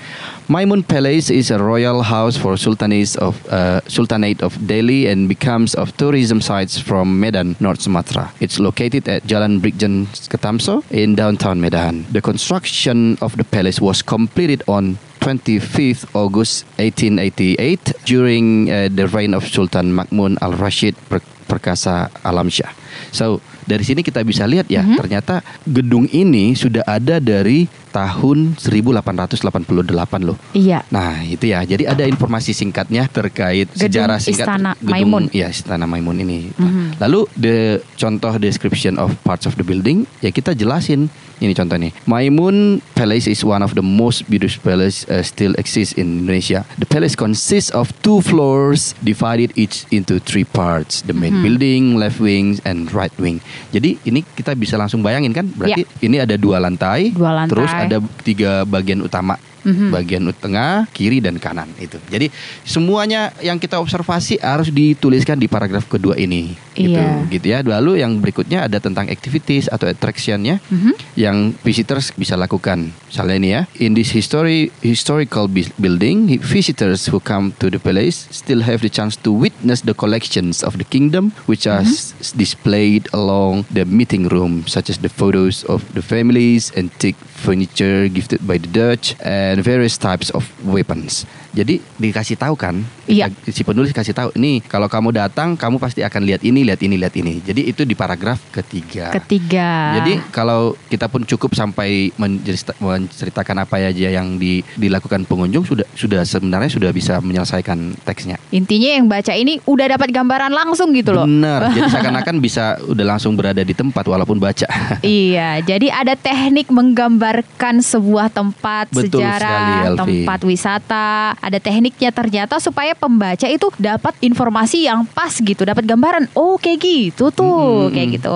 Maimun 0.46 0.86
Palace 0.88 1.32
is 1.34 1.50
a 1.50 1.58
royal 1.58 2.04
house 2.04 2.38
for 2.38 2.54
sultanates 2.54 3.18
of 3.18 3.34
uh, 3.50 3.82
Sultanate 3.90 4.44
of 4.46 4.54
Delhi 4.62 5.08
and 5.08 5.28
becomes 5.28 5.74
of 5.74 5.90
tourism 5.98 6.40
sites 6.40 6.78
from 6.78 7.20
Medan, 7.20 7.56
North 7.60 7.82
Sumatra. 7.82 8.30
It's 8.40 8.60
located 8.60 9.10
at 9.10 9.24
Jalan 9.24 9.58
Brigjen 9.60 10.06
Ketamso 10.30 10.84
in 10.92 11.16
downtown 11.16 11.62
Medan. 11.62 12.06
The 12.14 12.22
construction 12.22 13.18
of 13.26 13.38
the 13.38 13.44
palace 13.44 13.82
was 13.82 14.04
completed 14.06 14.62
on 14.68 15.02
25th 15.26 16.14
August 16.14 16.70
1888 16.78 18.06
during 18.06 18.70
uh, 18.70 18.90
the 18.94 19.08
reign 19.10 19.34
of 19.34 19.48
Sultan 19.50 19.98
Makmun 19.98 20.38
Al 20.46 20.54
Rashid 20.54 20.94
Per- 21.10 21.26
Perkasa 21.50 22.10
Alamsyah. 22.22 22.70
So 23.10 23.42
dari 23.66 23.82
sini 23.82 24.02
kita 24.02 24.22
bisa 24.22 24.46
lihat 24.46 24.70
ya 24.70 24.86
Mhm. 24.86 24.98
ternyata 24.98 25.42
gedung 25.66 26.06
ini 26.10 26.54
sudah 26.54 26.86
ada 26.86 27.18
dari 27.18 27.66
tahun 27.96 28.60
1888 28.60 30.28
loh. 30.28 30.36
Iya. 30.52 30.84
Nah 30.92 31.24
itu 31.24 31.48
ya, 31.48 31.64
jadi 31.64 31.88
ada 31.88 32.04
informasi 32.04 32.52
singkatnya 32.52 33.08
terkait 33.08 33.72
Gedung 33.72 33.82
sejarah 33.88 34.20
singkat 34.20 34.46
Istana 34.46 34.72
gedung, 34.76 34.92
Maimun. 34.92 35.24
Ya 35.32 35.48
Istana 35.48 35.88
Maimun 35.88 36.18
ini. 36.20 36.52
Nah, 36.54 36.64
Mhm. 36.66 36.84
Lalu 37.00 37.20
the 37.38 37.58
contoh 37.96 38.36
description 38.36 38.98
of 38.98 39.16
parts 39.22 39.46
of 39.46 39.56
the 39.56 39.64
building 39.64 40.04
ya 40.20 40.30
kita 40.30 40.52
jelasin. 40.52 41.08
Ini 41.36 41.52
contoh 41.52 41.76
nih. 41.76 41.92
Maimun 42.08 42.80
Palace 42.96 43.28
is 43.28 43.44
one 43.44 43.60
of 43.60 43.76
the 43.76 43.84
most 43.84 44.24
beautiful 44.26 44.64
palace 44.66 45.04
uh, 45.06 45.20
still 45.20 45.52
exists 45.56 45.92
in 45.94 46.24
Indonesia. 46.24 46.64
The 46.80 46.88
palace 46.88 47.12
consists 47.12 47.70
of 47.70 47.92
two 48.00 48.24
floors 48.24 48.96
divided 49.04 49.52
each 49.54 49.84
into 49.92 50.18
three 50.18 50.48
parts. 50.48 51.04
The 51.04 51.12
main 51.12 51.36
Mhm. 51.36 51.44
building, 51.44 51.84
left 52.00 52.24
wing, 52.24 52.64
and 52.64 52.88
right 52.90 53.12
wing. 53.20 53.44
Jadi 53.70 54.00
ini 54.02 54.24
kita 54.24 54.56
bisa 54.56 54.80
langsung 54.80 55.04
bayangin 55.04 55.36
kan? 55.36 55.44
Berarti 55.46 55.84
ini 56.00 56.24
ada 56.24 56.40
dua 56.40 56.56
lantai. 56.58 57.12
Dua 57.12 57.36
lantai. 57.36 57.52
Terus 57.52 57.68
ada 57.70 57.85
tiga 58.24 58.64
bagian 58.68 59.02
utama 59.02 59.38
Mhm. 59.66 59.90
bagian 59.90 60.24
tengah, 60.32 60.86
kiri 60.94 61.18
dan 61.20 61.36
kanan 61.36 61.68
itu. 61.76 61.98
Jadi 62.06 62.30
semuanya 62.62 63.34
yang 63.42 63.58
kita 63.58 63.82
observasi 63.82 64.38
harus 64.38 64.70
dituliskan 64.70 65.36
di 65.36 65.46
paragraf 65.46 65.86
kedua 65.86 66.14
ini. 66.16 66.54
Gitu, 66.76 66.92
Iya. 66.92 67.24
gitu 67.32 67.46
ya. 67.48 67.60
Lalu 67.64 68.04
yang 68.04 68.20
berikutnya 68.20 68.68
ada 68.68 68.78
tentang 68.78 69.08
activities 69.08 69.66
atau 69.66 69.88
attractionnya 69.88 70.60
Mhm. 70.68 70.92
yang 71.16 71.38
visitors 71.64 72.12
bisa 72.12 72.36
lakukan. 72.36 72.92
Misalnya 73.08 73.36
ini 73.36 73.50
ya, 73.50 73.62
in 73.80 73.96
this 73.96 74.12
history 74.12 74.70
historical 74.80 75.48
bu- 75.48 75.72
building, 75.76 76.28
visitors 76.38 77.08
who 77.08 77.18
come 77.18 77.56
to 77.58 77.72
the 77.72 77.80
palace 77.80 78.28
still 78.30 78.60
have 78.60 78.84
the 78.84 78.92
chance 78.92 79.16
to 79.16 79.32
witness 79.32 79.82
the 79.82 79.96
collections 79.96 80.60
of 80.62 80.76
the 80.76 80.84
kingdom 80.84 81.32
which 81.48 81.64
are 81.64 81.80
s- 81.82 82.12
displayed 82.36 83.08
along 83.10 83.64
the 83.72 83.88
meeting 83.88 84.28
room 84.28 84.68
such 84.68 84.92
as 84.92 85.00
the 85.00 85.08
photos 85.08 85.64
of 85.66 85.80
the 85.96 86.04
families, 86.04 86.76
antique 86.76 87.16
furniture 87.40 88.12
gifted 88.12 88.44
by 88.44 88.60
the 88.60 88.68
Dutch 88.68 89.16
and 89.24 89.55
various 89.62 89.98
types 89.98 90.30
of 90.32 90.50
weapons. 90.66 91.26
Jadi 91.56 91.80
dikasih 91.96 92.36
tahu 92.36 92.54
kan? 92.54 92.84
Iya. 93.08 93.32
Si 93.48 93.64
penulis 93.64 93.90
kasih 93.90 94.12
tahu, 94.12 94.36
nih 94.36 94.60
kalau 94.62 94.86
kamu 94.86 95.16
datang, 95.16 95.56
kamu 95.56 95.80
pasti 95.80 96.04
akan 96.04 96.28
lihat 96.28 96.44
ini, 96.44 96.68
lihat 96.68 96.84
ini, 96.84 97.00
lihat 97.00 97.16
ini. 97.16 97.40
Jadi 97.40 97.64
itu 97.66 97.82
di 97.82 97.96
paragraf 97.96 98.44
ketiga. 98.52 99.16
Ketiga. 99.16 99.96
Jadi 99.98 100.20
kalau 100.30 100.76
kita 100.86 101.08
pun 101.08 101.24
cukup 101.24 101.56
sampai 101.56 102.12
mencerita- 102.16 102.76
menceritakan 102.76 103.64
apa 103.64 103.80
aja 103.80 104.12
yang 104.12 104.36
di- 104.36 104.66
dilakukan 104.76 105.24
pengunjung 105.24 105.64
sudah 105.64 105.88
sudah 105.96 106.22
sebenarnya 106.22 106.68
sudah 106.68 106.92
bisa 106.92 107.18
menyelesaikan 107.20 107.96
teksnya. 108.04 108.36
intinya 108.52 108.90
yang 108.90 109.08
baca 109.08 109.32
ini 109.32 109.60
udah 109.64 109.96
dapat 109.96 110.12
gambaran 110.12 110.52
langsung 110.52 110.92
gitu 110.92 111.12
loh. 111.12 111.24
Benar. 111.24 111.70
Jadi 111.76 111.88
seakan-akan 111.90 112.36
bisa 112.40 112.64
udah 112.82 113.06
langsung 113.06 113.36
berada 113.36 113.62
di 113.62 113.72
tempat 113.72 114.04
walaupun 114.04 114.38
baca. 114.38 114.68
Iya, 115.06 115.62
jadi 115.62 115.94
ada 115.94 116.18
teknik 116.18 116.68
menggambarkan 116.68 117.80
sebuah 117.80 118.28
tempat 118.28 118.90
Betul 118.90 119.22
sejarah, 119.22 119.38
sekali, 119.38 119.74
Elvi. 119.86 120.00
tempat 120.02 120.40
wisata. 120.42 121.08
Ada 121.46 121.62
tekniknya 121.62 122.10
ternyata 122.10 122.58
supaya 122.58 122.98
pembaca 122.98 123.46
itu 123.46 123.70
dapat 123.78 124.18
informasi 124.18 124.90
yang 124.90 125.06
pas 125.06 125.30
gitu, 125.30 125.62
dapat 125.62 125.86
gambaran. 125.86 126.34
Oh, 126.34 126.58
kayak 126.58 126.82
gitu 126.82 127.30
tuh, 127.30 127.86
Mm-mm. 127.86 127.94
kayak 127.94 128.10
gitu. 128.18 128.34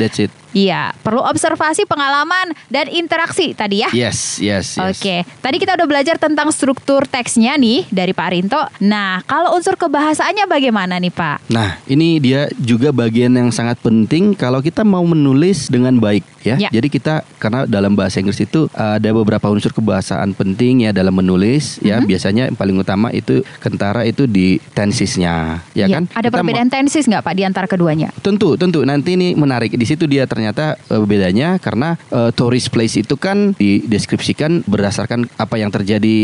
That's 0.00 0.16
it. 0.16 0.32
Iya, 0.56 0.96
perlu 1.04 1.20
observasi, 1.20 1.84
pengalaman, 1.84 2.56
dan 2.72 2.88
interaksi 2.88 3.52
tadi 3.52 3.84
ya. 3.84 3.92
Yes, 3.92 4.40
yes, 4.40 4.80
yes. 4.80 4.88
Oke, 4.88 5.28
tadi 5.44 5.56
kita 5.60 5.76
udah 5.76 5.84
belajar 5.84 6.16
tentang 6.16 6.48
struktur 6.48 7.04
teksnya 7.04 7.60
nih 7.60 7.84
dari 7.92 8.16
Pak 8.16 8.28
Rinto. 8.32 8.64
Nah, 8.80 9.20
kalau 9.28 9.52
unsur 9.52 9.76
kebahasaannya 9.76 10.48
bagaimana 10.48 10.96
nih 10.96 11.12
Pak? 11.12 11.52
Nah, 11.52 11.76
ini 11.84 12.16
dia 12.24 12.48
juga 12.56 12.88
bagian 12.88 13.36
yang 13.36 13.52
sangat 13.52 13.76
penting 13.84 14.32
kalau 14.32 14.64
kita 14.64 14.80
mau 14.80 15.04
menulis 15.04 15.68
dengan 15.68 16.00
baik 16.00 16.24
ya. 16.40 16.56
Ya. 16.56 16.70
Jadi 16.72 16.88
kita 16.88 17.26
karena 17.36 17.68
dalam 17.68 17.92
bahasa 17.92 18.22
Inggris 18.22 18.38
itu 18.38 18.70
ada 18.72 19.10
beberapa 19.12 19.50
unsur 19.50 19.74
kebahasaan 19.76 20.32
penting 20.32 20.86
ya 20.86 20.90
dalam 20.96 21.12
menulis 21.12 21.82
ya. 21.82 22.00
Mhm. 22.00 22.06
Biasanya 22.08 22.42
yang 22.48 22.56
paling 22.56 22.80
utama 22.80 23.12
itu 23.12 23.42
kentara 23.58 24.06
itu 24.08 24.24
di 24.30 24.62
tensisnya, 24.72 25.60
ya 25.74 25.84
Iya, 25.90 26.00
kan? 26.00 26.04
Ada 26.14 26.28
Kita 26.30 26.34
perbedaan 26.40 26.68
tensis 26.70 27.04
nggak 27.04 27.22
Pak 27.26 27.34
di 27.34 27.42
antara 27.44 27.66
keduanya? 27.66 28.08
Tentu, 28.22 28.54
tentu. 28.54 28.86
Nanti 28.86 29.18
ini 29.18 29.34
menarik. 29.34 29.74
Di 29.74 29.86
situ 29.86 30.06
dia 30.06 30.24
ternyata 30.24 30.45
eh, 30.52 31.02
bedanya 31.02 31.56
karena 31.58 31.96
eh, 32.08 32.30
tourist 32.30 32.70
place 32.70 32.98
itu 32.98 33.16
kan 33.16 33.54
dideskripsikan 33.56 34.66
berdasarkan 34.66 35.30
apa 35.36 35.56
yang 35.56 35.70
terjadi 35.70 36.16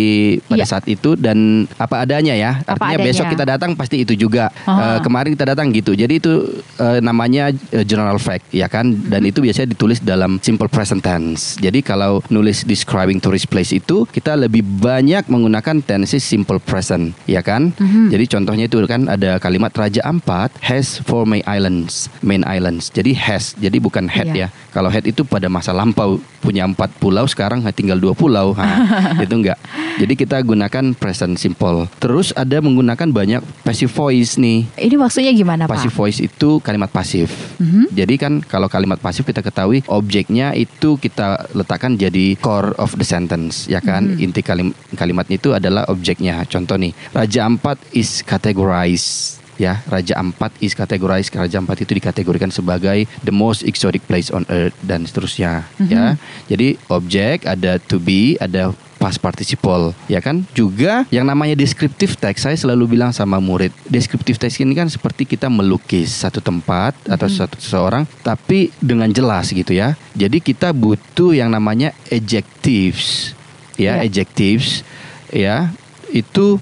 pada 0.45 0.61
Iya. 0.63 0.67
saat 0.69 0.87
itu 0.87 1.15
dan 1.15 1.67
apa 1.75 2.03
adanya 2.03 2.35
ya. 2.35 2.63
Apa 2.63 2.87
Artinya 2.87 2.97
adanya. 2.99 3.07
besok 3.09 3.25
kita 3.31 3.45
datang 3.47 3.71
pasti 3.75 4.03
itu 4.03 4.15
juga. 4.15 4.51
Eh, 4.63 4.99
kemarin 5.01 5.33
kita 5.33 5.55
datang 5.55 5.71
gitu. 5.71 5.93
Jadi 5.93 6.19
itu 6.19 6.33
eh, 6.77 6.99
namanya 7.01 7.51
eh, 7.51 7.83
general 7.83 8.19
fact 8.19 8.51
ya 8.51 8.67
kan. 8.67 8.91
Dan 8.93 9.25
itu 9.25 9.41
biasanya 9.41 9.71
ditulis 9.71 9.99
dalam 9.99 10.39
simple 10.39 10.67
present 10.67 11.01
tense. 11.01 11.57
Jadi 11.59 11.81
kalau 11.81 12.21
nulis 12.29 12.63
describing 12.63 13.19
tourist 13.19 13.47
place 13.47 13.73
itu 13.73 14.05
kita 14.07 14.35
lebih 14.35 14.63
banyak 14.63 15.27
menggunakan 15.27 15.83
tenses 15.83 16.23
simple 16.23 16.59
present 16.59 17.15
ya 17.27 17.43
kan. 17.43 17.73
Mhm. 17.75 18.11
Jadi 18.11 18.25
contohnya 18.29 18.65
itu 18.67 18.79
kan 18.87 19.07
ada 19.07 19.39
kalimat 19.39 19.71
Raja 19.73 20.03
Ampat 20.03 20.55
has 20.61 20.99
four 21.03 21.23
main 21.25 21.43
islands, 21.45 22.07
main 22.21 22.43
islands. 22.45 22.91
Jadi 22.91 23.15
has, 23.15 23.55
jadi 23.57 23.79
bukan 23.79 24.02
had 24.09 24.31
Iya. 24.33 24.47
ya. 24.47 24.49
Kalau 24.71 24.89
had 24.89 25.05
itu 25.05 25.23
pada 25.23 25.47
masa 25.47 25.71
lampau 25.71 26.17
punya 26.41 26.65
empat 26.65 26.89
pulau, 26.97 27.29
sekarang 27.29 27.61
tinggal 27.71 27.99
dua 27.99 28.15
pulau. 28.15 28.57
Ha, 28.57 28.65
itu 29.25 29.35
enggak. 29.35 29.59
Jadi 30.01 30.15
kita 30.17 30.41
gunakan 30.41 30.97
present 30.97 31.37
simple. 31.37 31.85
Terus 32.01 32.33
ada 32.33 32.59
menggunakan 32.59 33.05
banyak 33.05 33.43
passive 33.61 33.93
voice 33.93 34.41
nih. 34.41 34.65
Ini 34.81 34.97
maksudnya 34.97 35.33
gimana 35.33 35.69
Pak? 35.69 35.77
Passive 35.77 35.93
voice 35.93 36.19
itu 36.19 36.63
kalimat 36.65 36.89
pasif. 36.89 37.29
Mhm. 37.61 37.93
Jadi 37.93 38.15
kan 38.17 38.33
kalau 38.41 38.73
kalimat 38.73 38.97
pasif 38.97 39.23
kita 39.23 39.45
ketahui 39.45 39.85
objeknya 39.87 40.57
itu 40.57 40.97
kita 40.97 41.53
letakkan 41.53 41.95
jadi 41.95 42.39
core 42.41 42.73
of 42.81 42.97
the 42.97 43.05
sentence 43.05 43.69
ya 43.69 43.85
kan 43.85 44.17
Mhm. 44.17 44.25
inti 44.25 44.41
kalim 44.41 44.73
kalimatnya 44.95 45.37
itu 45.37 45.53
adalah 45.53 45.85
objeknya. 45.93 46.41
Contoh 46.49 46.81
nih 46.81 46.97
Raja 47.13 47.45
Ampat 47.45 47.77
is 47.93 48.25
categorized 48.25 49.42
ya. 49.63 49.79
Raja 49.87 50.19
Ampat 50.19 50.51
is 50.59 50.75
categorized 50.75 51.31
Raja 51.31 51.63
Ampat 51.63 51.87
itu 51.87 51.95
dikategorikan 51.95 52.51
sebagai 52.51 53.07
the 53.23 53.31
most 53.31 53.63
exotic 53.63 54.03
place 54.05 54.29
on 54.29 54.43
earth 54.51 54.75
dan 54.83 55.07
seterusnya 55.07 55.63
ya. 55.87 56.19
Jadi 56.51 56.75
objek 56.91 57.47
ada 57.47 57.79
to 57.79 58.03
be 58.03 58.35
ada 58.37 58.75
past 58.99 59.19
participle 59.19 59.91
ya 60.07 60.23
kan? 60.23 60.47
Juga 60.55 61.03
yang 61.11 61.27
namanya 61.27 61.59
descriptive 61.59 62.15
text 62.15 62.47
saya 62.47 62.55
selalu 62.55 62.95
bilang 62.95 63.11
sama 63.11 63.43
murid 63.43 63.75
descriptive 63.87 64.39
text 64.39 64.63
ini 64.63 64.75
kan 64.75 64.87
seperti 64.87 65.27
kita 65.27 65.51
melukis 65.51 66.11
satu 66.15 66.39
tempat 66.39 66.95
atau 67.07 67.27
satu 67.27 67.59
seseorang 67.59 68.07
tapi 68.23 68.71
dengan 68.79 69.11
jelas 69.11 69.51
gitu 69.51 69.75
ya. 69.75 69.99
Jadi 70.15 70.39
kita 70.39 70.71
butuh 70.71 71.35
yang 71.35 71.51
namanya 71.51 71.91
adjectives 72.11 73.35
ya 73.75 73.99
Ya. 73.99 74.07
adjectives 74.07 74.87
ya. 75.35 75.73
Itu 76.13 76.61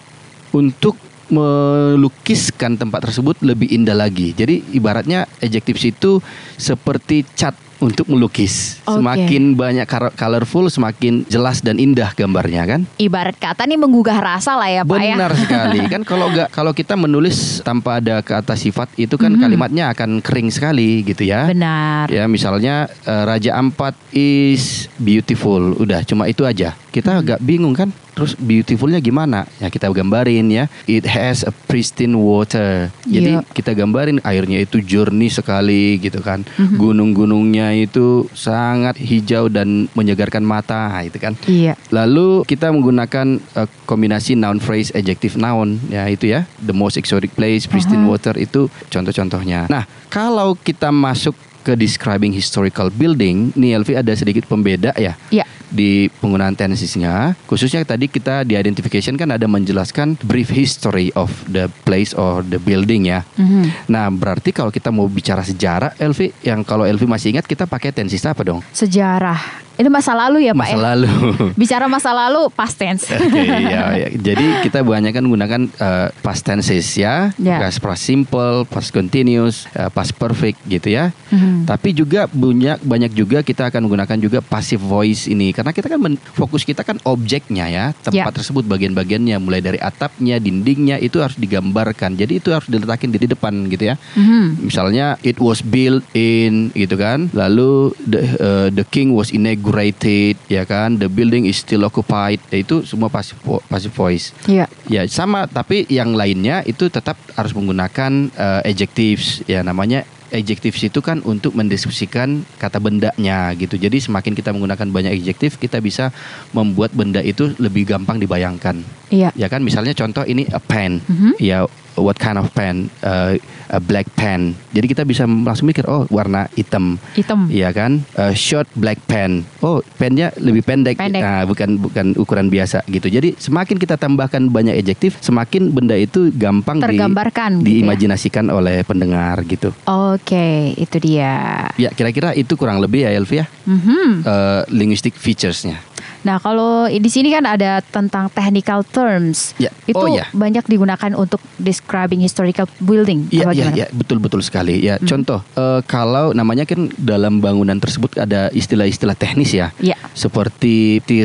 untuk 0.51 0.97
melukiskan 1.31 2.77
tempat 2.77 3.09
tersebut 3.09 3.41
lebih 3.41 3.69
indah 3.69 3.95
lagi. 3.95 4.31
Jadi 4.31 4.73
ibaratnya 4.73 5.25
adjectives 5.39 5.83
itu 5.83 6.21
seperti 6.55 7.25
cat 7.33 7.53
untuk 7.81 8.13
melukis. 8.13 8.77
Oke. 8.85 9.01
Semakin 9.01 9.57
banyak 9.57 9.89
colorful, 10.13 10.69
semakin 10.69 11.25
jelas 11.27 11.65
dan 11.65 11.81
indah 11.81 12.13
gambarnya 12.13 12.69
kan? 12.69 12.81
Ibarat 13.01 13.41
kata 13.41 13.65
nih 13.65 13.81
menggugah 13.81 14.21
rasa 14.21 14.53
lah 14.53 14.69
ya 14.69 14.85
Pak 14.85 15.01
ya. 15.01 15.17
Benar 15.17 15.33
sekali. 15.33 15.79
Kan 15.97 16.05
kalau 16.05 16.29
nggak 16.29 16.53
kalau 16.53 16.77
kita 16.77 16.93
menulis 16.95 17.65
tanpa 17.65 17.97
ada 17.97 18.21
kata 18.21 18.53
sifat 18.53 18.93
itu 19.01 19.17
kan 19.17 19.33
Mhm. 19.33 19.41
kalimatnya 19.41 19.85
akan 19.91 20.21
kering 20.21 20.53
sekali 20.53 21.01
gitu 21.03 21.25
ya. 21.25 21.49
Benar. 21.49 22.13
Ya 22.13 22.29
misalnya 22.29 22.85
eh, 22.85 23.25
Raja 23.25 23.57
Ampat 23.57 23.97
is 24.13 24.85
beautiful, 25.01 25.73
udah 25.75 26.05
cuma 26.05 26.29
itu 26.29 26.45
aja. 26.45 26.77
Kita 26.93 27.17
Hmm. 27.17 27.21
agak 27.25 27.39
bingung 27.41 27.73
kan, 27.73 27.89
terus 28.21 28.37
beautifulnya 28.37 29.01
gimana? 29.01 29.49
Ya 29.57 29.73
kita 29.73 29.89
gambarin 29.89 30.53
ya. 30.53 30.69
It 30.85 31.09
has 31.09 31.41
a 31.41 31.57
pristine 31.65 32.13
water. 32.13 32.93
Jadi 33.09 33.41
Iya. 33.41 33.49
kita 33.57 33.73
gambarin 33.73 34.21
airnya 34.21 34.61
itu 34.61 34.85
jernih 34.85 35.33
sekali 35.33 35.97
gitu 35.97 36.21
kan. 36.21 36.45
Mhm. 36.61 36.77
Gunung-gunungnya 36.77 37.73
itu 37.73 38.29
sangat 38.37 39.01
hijau 39.01 39.49
dan 39.49 39.89
menyegarkan 39.97 40.45
mata, 40.45 40.93
Nah, 40.93 41.09
itu 41.09 41.17
kan. 41.17 41.33
Iya. 41.49 41.81
Lalu 41.89 42.45
kita 42.45 42.69
menggunakan 42.69 43.41
eh, 43.57 43.69
kombinasi 43.89 44.37
noun 44.37 44.61
phrase 44.61 44.93
adjective 44.93 45.41
noun 45.41 45.81
ya 45.89 46.05
itu 46.13 46.29
ya 46.29 46.45
the 46.61 46.77
most 46.77 47.01
exotic 47.01 47.33
place 47.33 47.65
pristine 47.65 48.05
Aha. 48.05 48.11
water 48.13 48.35
itu 48.37 48.69
contoh-contohnya. 48.93 49.65
Nah 49.73 49.89
kalau 50.13 50.53
kita 50.61 50.93
masuk 50.93 51.33
ke 51.61 51.77
describing 51.77 52.33
historical 52.33 52.89
building, 52.89 53.53
nih 53.53 53.77
Elvi 53.77 53.93
ada 53.93 54.13
sedikit 54.13 54.45
pembeda 54.45 54.93
ya 54.97 55.17
Iya. 55.29 55.45
Di 55.71 56.11
penggunaan 56.21 56.59
tensesnya. 56.59 57.39
Khususnya 57.47 57.83
tadi 57.87 58.11
kita 58.11 58.43
di 58.45 58.59
identification 58.59 59.17
kan 59.17 59.31
ada 59.33 59.47
menjelaskan 59.47 60.19
brief 60.27 60.51
history 60.51 61.15
of 61.15 61.31
the 61.49 61.71
place 61.87 62.13
or 62.13 62.43
the 62.45 62.59
building 62.61 63.09
ya. 63.09 63.23
Mhm. 63.39 63.89
Nah 63.89 64.11
berarti 64.11 64.51
kalau 64.51 64.75
kita 64.75 64.91
mau 64.91 65.07
bicara 65.07 65.47
sejarah, 65.47 65.97
Elvi 65.97 66.35
yang 66.45 66.67
kalau 66.67 66.85
Elvi 66.85 67.07
masih 67.07 67.39
ingat 67.39 67.47
kita 67.47 67.65
pakai 67.65 67.95
tenses 67.95 68.23
apa 68.27 68.43
dong? 68.43 68.61
Sejarah. 68.75 69.70
Ini 69.81 69.89
masa 69.89 70.13
lalu 70.13 70.45
ya 70.45 70.53
Pak 70.53 70.61
Masa 70.61 70.77
ya. 70.77 70.81
lalu. 70.93 71.09
Bicara 71.61 71.89
masa 71.89 72.13
lalu 72.13 72.53
past 72.53 72.77
tense. 72.77 73.09
Oke, 73.17 73.49
ya, 73.49 73.97
ya. 73.97 74.09
Jadi 74.29 74.61
kita 74.61 74.85
banyak 74.85 75.09
kan 75.09 75.25
menggunakan 75.25 75.63
eh, 75.73 76.09
past 76.21 76.45
tenses 76.45 76.85
ya, 76.93 77.33
Ya. 77.41 77.57
past 77.57 77.81
past 77.81 78.05
simple, 78.05 78.69
past 78.69 78.93
continuous, 78.93 79.65
eh, 79.73 79.89
past 79.89 80.13
perfect 80.15 80.61
gitu 80.69 80.93
ya. 80.93 81.17
Mhm. 81.33 81.65
Tapi 81.65 81.97
juga 81.97 82.29
banyak 82.29 82.85
banyak 82.85 83.13
juga 83.15 83.41
kita 83.41 83.73
akan 83.73 83.89
menggunakan 83.89 84.21
juga 84.21 84.39
passive 84.39 84.79
voice 84.79 85.25
ini 85.25 85.49
karena 85.51 85.73
kita 85.73 85.89
kan 85.89 85.97
men- 85.97 86.21
fokus 86.31 86.61
kita 86.61 86.85
kan 86.85 87.01
objeknya 87.03 87.65
ya, 87.67 87.85
tempat 87.97 88.29
Ya. 88.29 88.37
tersebut 88.37 88.69
bagian-bagiannya 88.69 89.41
mulai 89.41 89.65
dari 89.65 89.81
atapnya, 89.81 90.37
dindingnya 90.37 91.01
itu 91.01 91.25
harus 91.25 91.41
digambarkan. 91.41 92.21
Jadi 92.21 92.37
itu 92.37 92.53
harus 92.53 92.69
diletakin 92.69 93.09
di 93.11 93.25
depan 93.25 93.65
gitu 93.67 93.89
ya. 93.89 93.97
Mhm. 94.13 94.69
Misalnya 94.69 95.17
it 95.23 95.41
was 95.41 95.65
built 95.65 96.05
in 96.13 96.69
gitu 96.71 97.01
kan. 97.01 97.33
Lalu 97.33 97.97
the 97.97 98.21
uh, 98.37 98.69
the 98.69 98.85
king 98.85 99.17
was 99.17 99.33
inaugurated 99.71 100.35
ya 100.51 100.67
kan. 100.67 100.99
The 100.99 101.07
building 101.07 101.47
is 101.47 101.63
still 101.63 101.87
occupied. 101.87 102.43
Ya, 102.51 102.59
itu 102.61 102.83
semua 102.83 103.07
passive 103.09 103.39
vo- 103.41 103.63
passive 103.65 103.95
voice. 103.95 104.35
Iya. 104.47 104.67
Ya 104.91 105.07
sama 105.07 105.47
tapi 105.47 105.87
yang 105.87 106.19
lainnya 106.19 106.67
itu 106.67 106.91
tetap 106.91 107.15
harus 107.39 107.55
menggunakan 107.55 108.35
uh, 108.35 108.61
adjectives 108.67 109.47
ya 109.47 109.63
namanya 109.63 110.03
adjectives 110.31 110.79
itu 110.79 111.03
kan 111.03 111.19
untuk 111.27 111.59
mendeskripsikan 111.59 112.47
kata 112.59 112.79
bendanya 112.79 113.51
gitu. 113.55 113.75
Jadi 113.75 113.99
semakin 113.99 114.35
kita 114.35 114.51
menggunakan 114.51 114.87
banyak 114.87 115.13
adjektif 115.15 115.59
kita 115.59 115.79
bisa 115.79 116.15
membuat 116.51 116.95
benda 116.95 117.19
itu 117.19 117.51
lebih 117.59 117.87
gampang 117.87 118.19
dibayangkan. 118.19 118.83
Iya. 119.11 119.35
Ya 119.35 119.47
kan 119.47 119.63
misalnya 119.63 119.95
contoh 119.95 120.23
ini 120.23 120.47
a 120.51 120.63
pen. 120.63 121.03
Mhm. 121.03 121.39
Ya 121.39 121.67
what 122.01 122.17
kind 122.17 122.37
of 122.37 122.49
pen? 122.51 122.89
Uh, 123.01 123.37
a 123.69 123.79
black 123.79 124.11
pen. 124.13 124.53
Jadi 124.71 124.87
kita 124.87 125.03
bisa 125.03 125.23
langsung 125.25 125.65
mikir 125.65 125.87
oh 125.87 126.03
warna 126.09 126.51
hitam. 126.53 126.99
Hitam. 127.13 127.47
Iya 127.47 127.71
kan? 127.71 128.03
A 128.15 128.33
short 128.33 128.67
black 128.75 128.99
pen. 129.05 129.47
Oh, 129.61 129.79
pennya 129.95 130.35
lebih 130.37 130.61
pendek. 130.61 130.97
Pendek. 130.97 131.21
Nah, 131.21 131.45
bukan 131.45 131.79
bukan 131.79 132.07
ukuran 132.17 132.49
biasa 132.49 132.83
gitu. 132.87 133.07
Jadi 133.07 133.37
semakin 133.37 133.77
kita 133.77 133.95
tambahkan 133.95 134.47
banyak 134.47 134.75
adjektif, 134.75 135.21
semakin 135.21 135.71
benda 135.71 135.95
itu 135.95 136.33
gampang 136.33 136.81
di- 136.81 136.87
Tergambarkan 136.91 137.61
gitu 137.61 137.63
ya. 137.63 137.69
diimajinasikan 137.79 138.49
oleh 138.49 138.83
pendengar 138.83 139.39
gitu. 139.45 139.71
Oke, 139.85 140.75
itu 140.75 140.97
dia. 140.99 141.69
Ya, 141.77 141.91
kira-kira 141.91 142.33
itu 142.33 142.55
kurang 142.55 142.81
lebih 142.81 143.05
ya 143.05 143.13
Elvia. 143.13 143.47
Mhm. 143.63 144.25
Eh, 144.25 144.63
linguistic 144.71 145.15
featuresnya. 145.15 145.79
Nah, 146.21 146.37
kalau 146.37 146.85
di 146.87 147.11
sini 147.11 147.33
kan 147.33 147.49
ada 147.49 147.81
tentang 147.81 148.29
technical 148.29 148.85
terms. 148.85 149.57
Ya. 149.57 149.73
Itu 149.89 150.01
Oh, 150.01 150.09
ya. 150.09 150.29
banyak 150.33 150.65
digunakan 150.69 151.13
untuk 151.17 151.41
describing 151.57 152.21
historical 152.21 152.69
building. 152.81 153.29
Iya, 153.33 153.53
iya, 153.53 153.67
iya, 153.75 153.87
betul 153.93 154.21
betul 154.21 154.41
sekali. 154.45 154.81
Ya, 154.85 154.97
contoh 155.01 155.41
eh, 155.57 155.81
kalau 155.89 156.33
namanya 156.33 156.65
kan 156.65 156.89
dalam 156.97 157.41
bangunan 157.41 157.77
tersebut 157.81 158.17
ada 158.21 158.49
istilah-istilah 158.53 159.17
teknis 159.17 159.53
ya. 159.53 159.73
Iya. 159.81 159.97
Seperti 160.13 161.01
the 161.05 161.25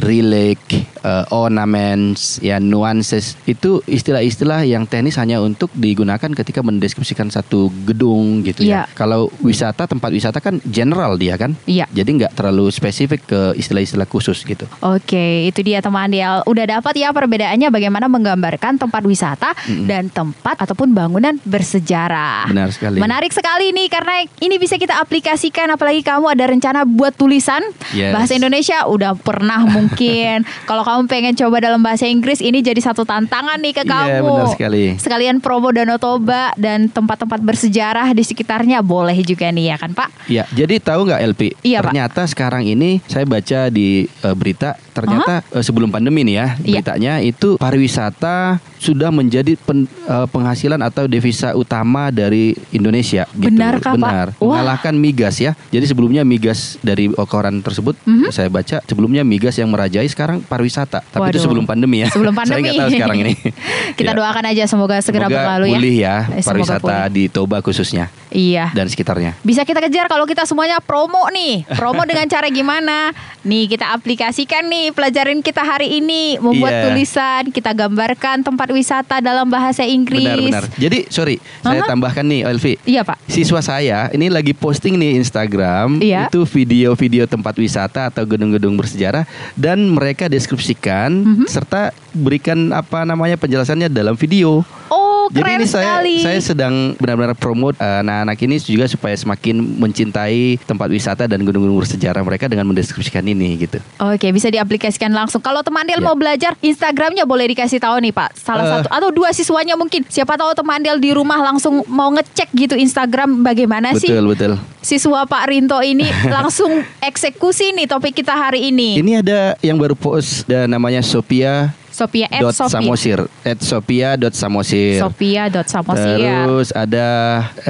eh, 1.05 1.25
ornaments, 1.29 2.41
ya 2.41 2.57
nuances. 2.57 3.37
Itu 3.43 3.85
istilah-istilah 3.85 4.65
yang 4.65 4.83
teknis 4.83 5.15
hanya 5.15 5.37
untuk 5.39 5.69
digunakan 5.71 6.27
ketika 6.27 6.59
mendeskripsikan 6.59 7.29
satu 7.29 7.69
gedung 7.85 8.41
gitu 8.41 8.61
Iya. 8.61 8.83
ya. 8.83 8.91
Kalau 8.91 9.29
wisata 9.39 9.85
tempat 9.85 10.09
wisata 10.09 10.39
kan 10.39 10.57
general 10.65 11.15
dia 11.15 11.37
kan. 11.37 11.53
Iya. 11.65 11.85
Jadi 11.87 12.09
nggak 12.17 12.33
terlalu 12.33 12.67
spesifik 12.69 13.21
ke 13.23 13.41
istilah-istilah 13.55 14.05
khusus 14.05 14.41
gitu. 14.41 14.65
Oke, 14.81 15.45
itu 15.45 15.61
dia 15.61 15.79
teman 15.79 16.09
Del. 16.09 16.41
Udah 16.45 16.65
dapat 16.71 16.93
ya 16.95 17.11
perbedaannya 17.11 17.69
bagaimana 17.69 18.07
menggambarkan 18.07 18.77
tempat 18.77 19.03
wisata 19.03 19.53
dan 19.85 20.07
tempat 20.07 20.57
ataupun 20.57 20.89
bangunan 20.89 21.35
bersejarah. 21.43 22.47
Benar 22.47 22.71
sekali. 22.71 22.97
Menarik 22.97 23.29
sekali 23.29 23.69
nih 23.69 23.87
karena 23.87 24.15
ini 24.39 24.55
bisa 24.55 24.75
kita 24.75 24.97
aplikasikan 24.97 25.67
apalagi 25.67 26.01
kamu 26.01 26.25
ada 26.29 26.45
rencana 26.45 26.79
buat 26.83 27.11
tulisan 27.11 27.59
Yes. 27.91 28.15
bahasa 28.15 28.33
Indonesia 28.33 28.87
udah 28.87 29.13
pernah 29.13 29.59
mungkin. 29.61 30.47
Kalau 30.69 30.81
kamu 30.81 30.94
pengen 31.03 31.35
coba 31.35 31.59
dalam 31.59 31.79
bahasa 31.79 32.05
Inggris 32.05 32.39
ini 32.39 32.59
jadi 32.59 32.79
satu 32.79 33.03
tantangan 33.03 33.59
nih 33.59 33.73
ke 33.73 33.83
Iya, 33.83 33.91
kamu. 34.17 34.31
benar 34.31 34.47
sekali. 34.49 34.83
Sekalian 34.95 35.37
promo 35.37 35.67
Danau 35.69 35.97
Toba 35.97 36.55
dan 36.55 36.87
tempat-tempat 36.87 37.39
bersejarah 37.39 38.07
di 38.09 38.23
sekitarnya 38.23 38.79
boleh 38.79 39.19
juga 39.19 39.49
nih 39.49 39.65
ya 39.65 39.77
kan, 39.77 39.91
Pak? 39.91 40.09
Ya, 40.25 40.47
jadi 40.49 40.79
tahu 40.79 41.05
nggak 41.05 41.21
LP? 41.27 41.41
Iya, 41.59 41.79
Pak. 41.79 41.91
ternyata 41.91 42.21
sekarang 42.25 42.63
ini 42.63 43.03
saya 43.05 43.25
baca 43.25 43.67
di 43.67 43.87
eh, 44.05 44.33
berita, 44.33 44.79
ternyata 44.89 45.43
eh, 45.43 45.59
sebelum 45.59 45.89
pandemi 45.89 46.23
nih 46.23 46.35
ya, 46.35 46.47
Iya. 46.55 46.79
beritanya 46.79 47.13
itu 47.19 47.57
pariwisata 47.57 48.61
sudah 48.77 49.09
menjadi 49.09 49.57
pen- 49.57 49.89
eh, 50.05 50.27
penghasilan 50.27 50.77
atau 50.79 51.05
devisa 51.05 51.51
utama 51.53 52.07
dari 52.07 52.53
Indonesia. 52.69 53.25
Gitu. 53.31 53.49
Benarkah, 53.51 53.91
Pak? 53.91 53.97
Benar. 53.97 54.27
Wah. 54.37 54.45
Mengalahkan 54.55 54.93
migas 54.93 55.35
ya. 55.37 55.57
Jadi 55.67 55.85
sebelumnya 55.85 56.21
migas 56.21 56.77
dari 56.79 57.09
koran 57.25 57.59
tersebut 57.59 57.97
Mhm. 58.03 58.29
saya 58.29 58.47
baca 58.47 58.77
sebelumnya 58.83 59.25
migas 59.25 59.55
yang 59.55 59.67
merajai 59.67 60.05
sekarang 60.05 60.39
pariwisata. 60.39 60.84
Tapi 60.87 61.05
itu 61.25 61.37
Waduh. 61.37 61.41
sebelum 61.41 61.63
pandemi 61.63 62.01
ya. 62.01 62.09
Sebelum 62.09 62.33
saya 62.35 62.39
pandemi. 62.41 62.61
nggak 62.63 62.75
tahu 62.77 62.89
sekarang 62.91 63.17
ini. 63.19 63.33
Kita 63.97 64.11
Ya. 64.11 64.15
doakan 64.15 64.45
aja 64.47 64.63
semoga 64.65 64.95
segera 64.99 65.25
Semoga 65.25 65.37
berlalu 65.39 65.65
ya. 65.65 65.73
pulih 65.73 65.95
ya 65.95 66.15
Eh, 66.31 66.41
pariwisata 66.41 66.79
pulih. 66.81 67.11
di 67.11 67.23
Toba 67.27 67.57
khususnya 67.59 68.05
Iya. 68.35 68.69
dan 68.71 68.85
sekitarnya. 68.85 69.31
Bisa 69.39 69.63
kita 69.63 69.79
kejar 69.79 70.05
kalau 70.05 70.23
kita 70.23 70.43
semuanya 70.43 70.77
promo 70.77 71.23
nih. 71.29 71.63
Promo 71.71 72.03
dengan 72.09 72.27
cara 72.27 72.45
gimana? 72.47 73.15
Nih 73.41 73.65
kita 73.65 73.89
aplikasikan 73.89 74.65
nih 74.65 74.91
pelajaran 74.91 75.39
kita 75.39 75.61
hari 75.61 75.95
ini 75.95 76.35
membuat 76.35 76.73
Iya. 76.73 76.83
tulisan, 76.85 77.43
kita 77.47 77.71
gambarkan 77.71 78.41
tempat 78.41 78.67
wisata 78.69 79.17
dalam 79.17 79.47
bahasa 79.47 79.81
Inggris. 79.81 80.25
Benar-benar. 80.25 80.65
Jadi 80.75 81.07
sorry, 81.07 81.37
saya 81.61 81.79
Aha. 81.79 81.87
tambahkan 81.87 82.25
nih 82.25 82.41
Elvi. 82.43 82.73
Iya 82.83 83.01
pak. 83.01 83.21
Siswa 83.25 83.61
saya 83.61 84.09
ini 84.09 84.27
lagi 84.27 84.51
posting 84.51 84.97
nih 84.97 85.15
Instagram 85.15 86.01
Iya. 86.01 86.27
itu 86.27 86.43
video-video 86.43 87.23
tempat 87.23 87.53
wisata 87.55 88.09
atau 88.09 88.25
gedung-gedung 88.25 88.75
bersejarah 88.75 89.23
dan 89.53 89.87
mereka 89.87 90.25
deskripsikan 90.25 91.13
Mhm. 91.13 91.45
serta 91.45 91.93
berikan 92.11 92.71
apa 92.71 93.03
namanya 93.03 93.37
penjelasannya 93.37 93.87
dalam 93.87 94.15
video. 94.15 94.65
Oh 94.87 95.04
Jadi 95.27 95.39
keren 95.39 95.55
ini 95.55 95.65
saya 95.65 95.85
sekali. 95.95 96.15
saya 96.19 96.39
sedang 96.39 96.73
benar-benar 96.95 97.33
promote 97.33 97.75
eh, 97.75 98.01
anak-anak 98.01 98.37
ini 98.39 98.55
juga 98.57 98.85
supaya 98.85 99.13
semakin 99.13 99.55
mencintai 99.77 100.59
tempat 100.61 100.87
wisata 100.87 101.23
dan 101.23 101.39
gedung-gedung 101.39 101.77
bersejarah 101.77 102.19
mereka 102.19 102.45
dengan 102.45 102.65
mendeskripsikan 102.65 103.23
ini 103.23 103.55
gitu. 103.57 103.79
Oke 103.97 104.29
bisa 104.29 104.47
diaplikasikan 104.47 105.09
langsung. 105.09 105.39
Kalau 105.39 105.61
teman 105.61 105.83
Del 105.83 105.97
Ya. 105.97 106.03
mau 106.03 106.13
belajar, 106.13 106.53
Instagramnya 106.59 107.23
boleh 107.23 107.47
dikasih 107.47 107.77
tahu 107.77 107.97
nih 107.99 108.11
pak. 108.11 108.35
Salah 108.35 108.61
Eh. 108.61 108.71
satu 108.75 108.87
atau 108.89 109.09
dua 109.09 109.29
siswanya 109.29 109.73
mungkin. 109.73 110.03
Siapa 110.05 110.35
tahu 110.35 110.51
teman 110.53 110.79
Del 110.79 110.97
di 110.97 111.09
rumah 111.09 111.39
langsung 111.39 111.81
mau 111.85 112.09
ngecek 112.09 112.49
gitu 112.51 112.75
Instagram 112.75 113.41
bagaimana 113.41 113.93
sih 113.93 114.07
betul 114.07 114.25
betul. 114.27 114.51
siswa 114.79 115.23
Pak 115.23 115.43
Rinto 115.47 115.79
ini 115.79 116.05
langsung 116.35 116.69
eksekusi 116.99 117.71
nih 117.71 117.85
topik 117.85 118.13
kita 118.13 118.31
hari 118.31 118.69
ini. 118.69 118.97
Ini 118.97 119.21
ada 119.21 119.39
yang 119.59 119.75
baru 119.75 119.93
post 119.93 120.45
dan 120.45 120.67
namanya 120.67 120.99
Sophia 120.99 121.71
Sophia 121.95 122.27
at 122.27 122.43
dot 122.43 122.51
Sophia. 122.51 122.75
Samosir 122.75 123.19
at 123.41 123.59
Sophia 123.59 124.09
dot 124.15 124.35
Samosir. 124.35 124.99
Sophia 124.99 125.47
dot 125.47 125.63
Samosir. 125.65 126.19
Terus 126.19 126.69
ada 126.69 127.07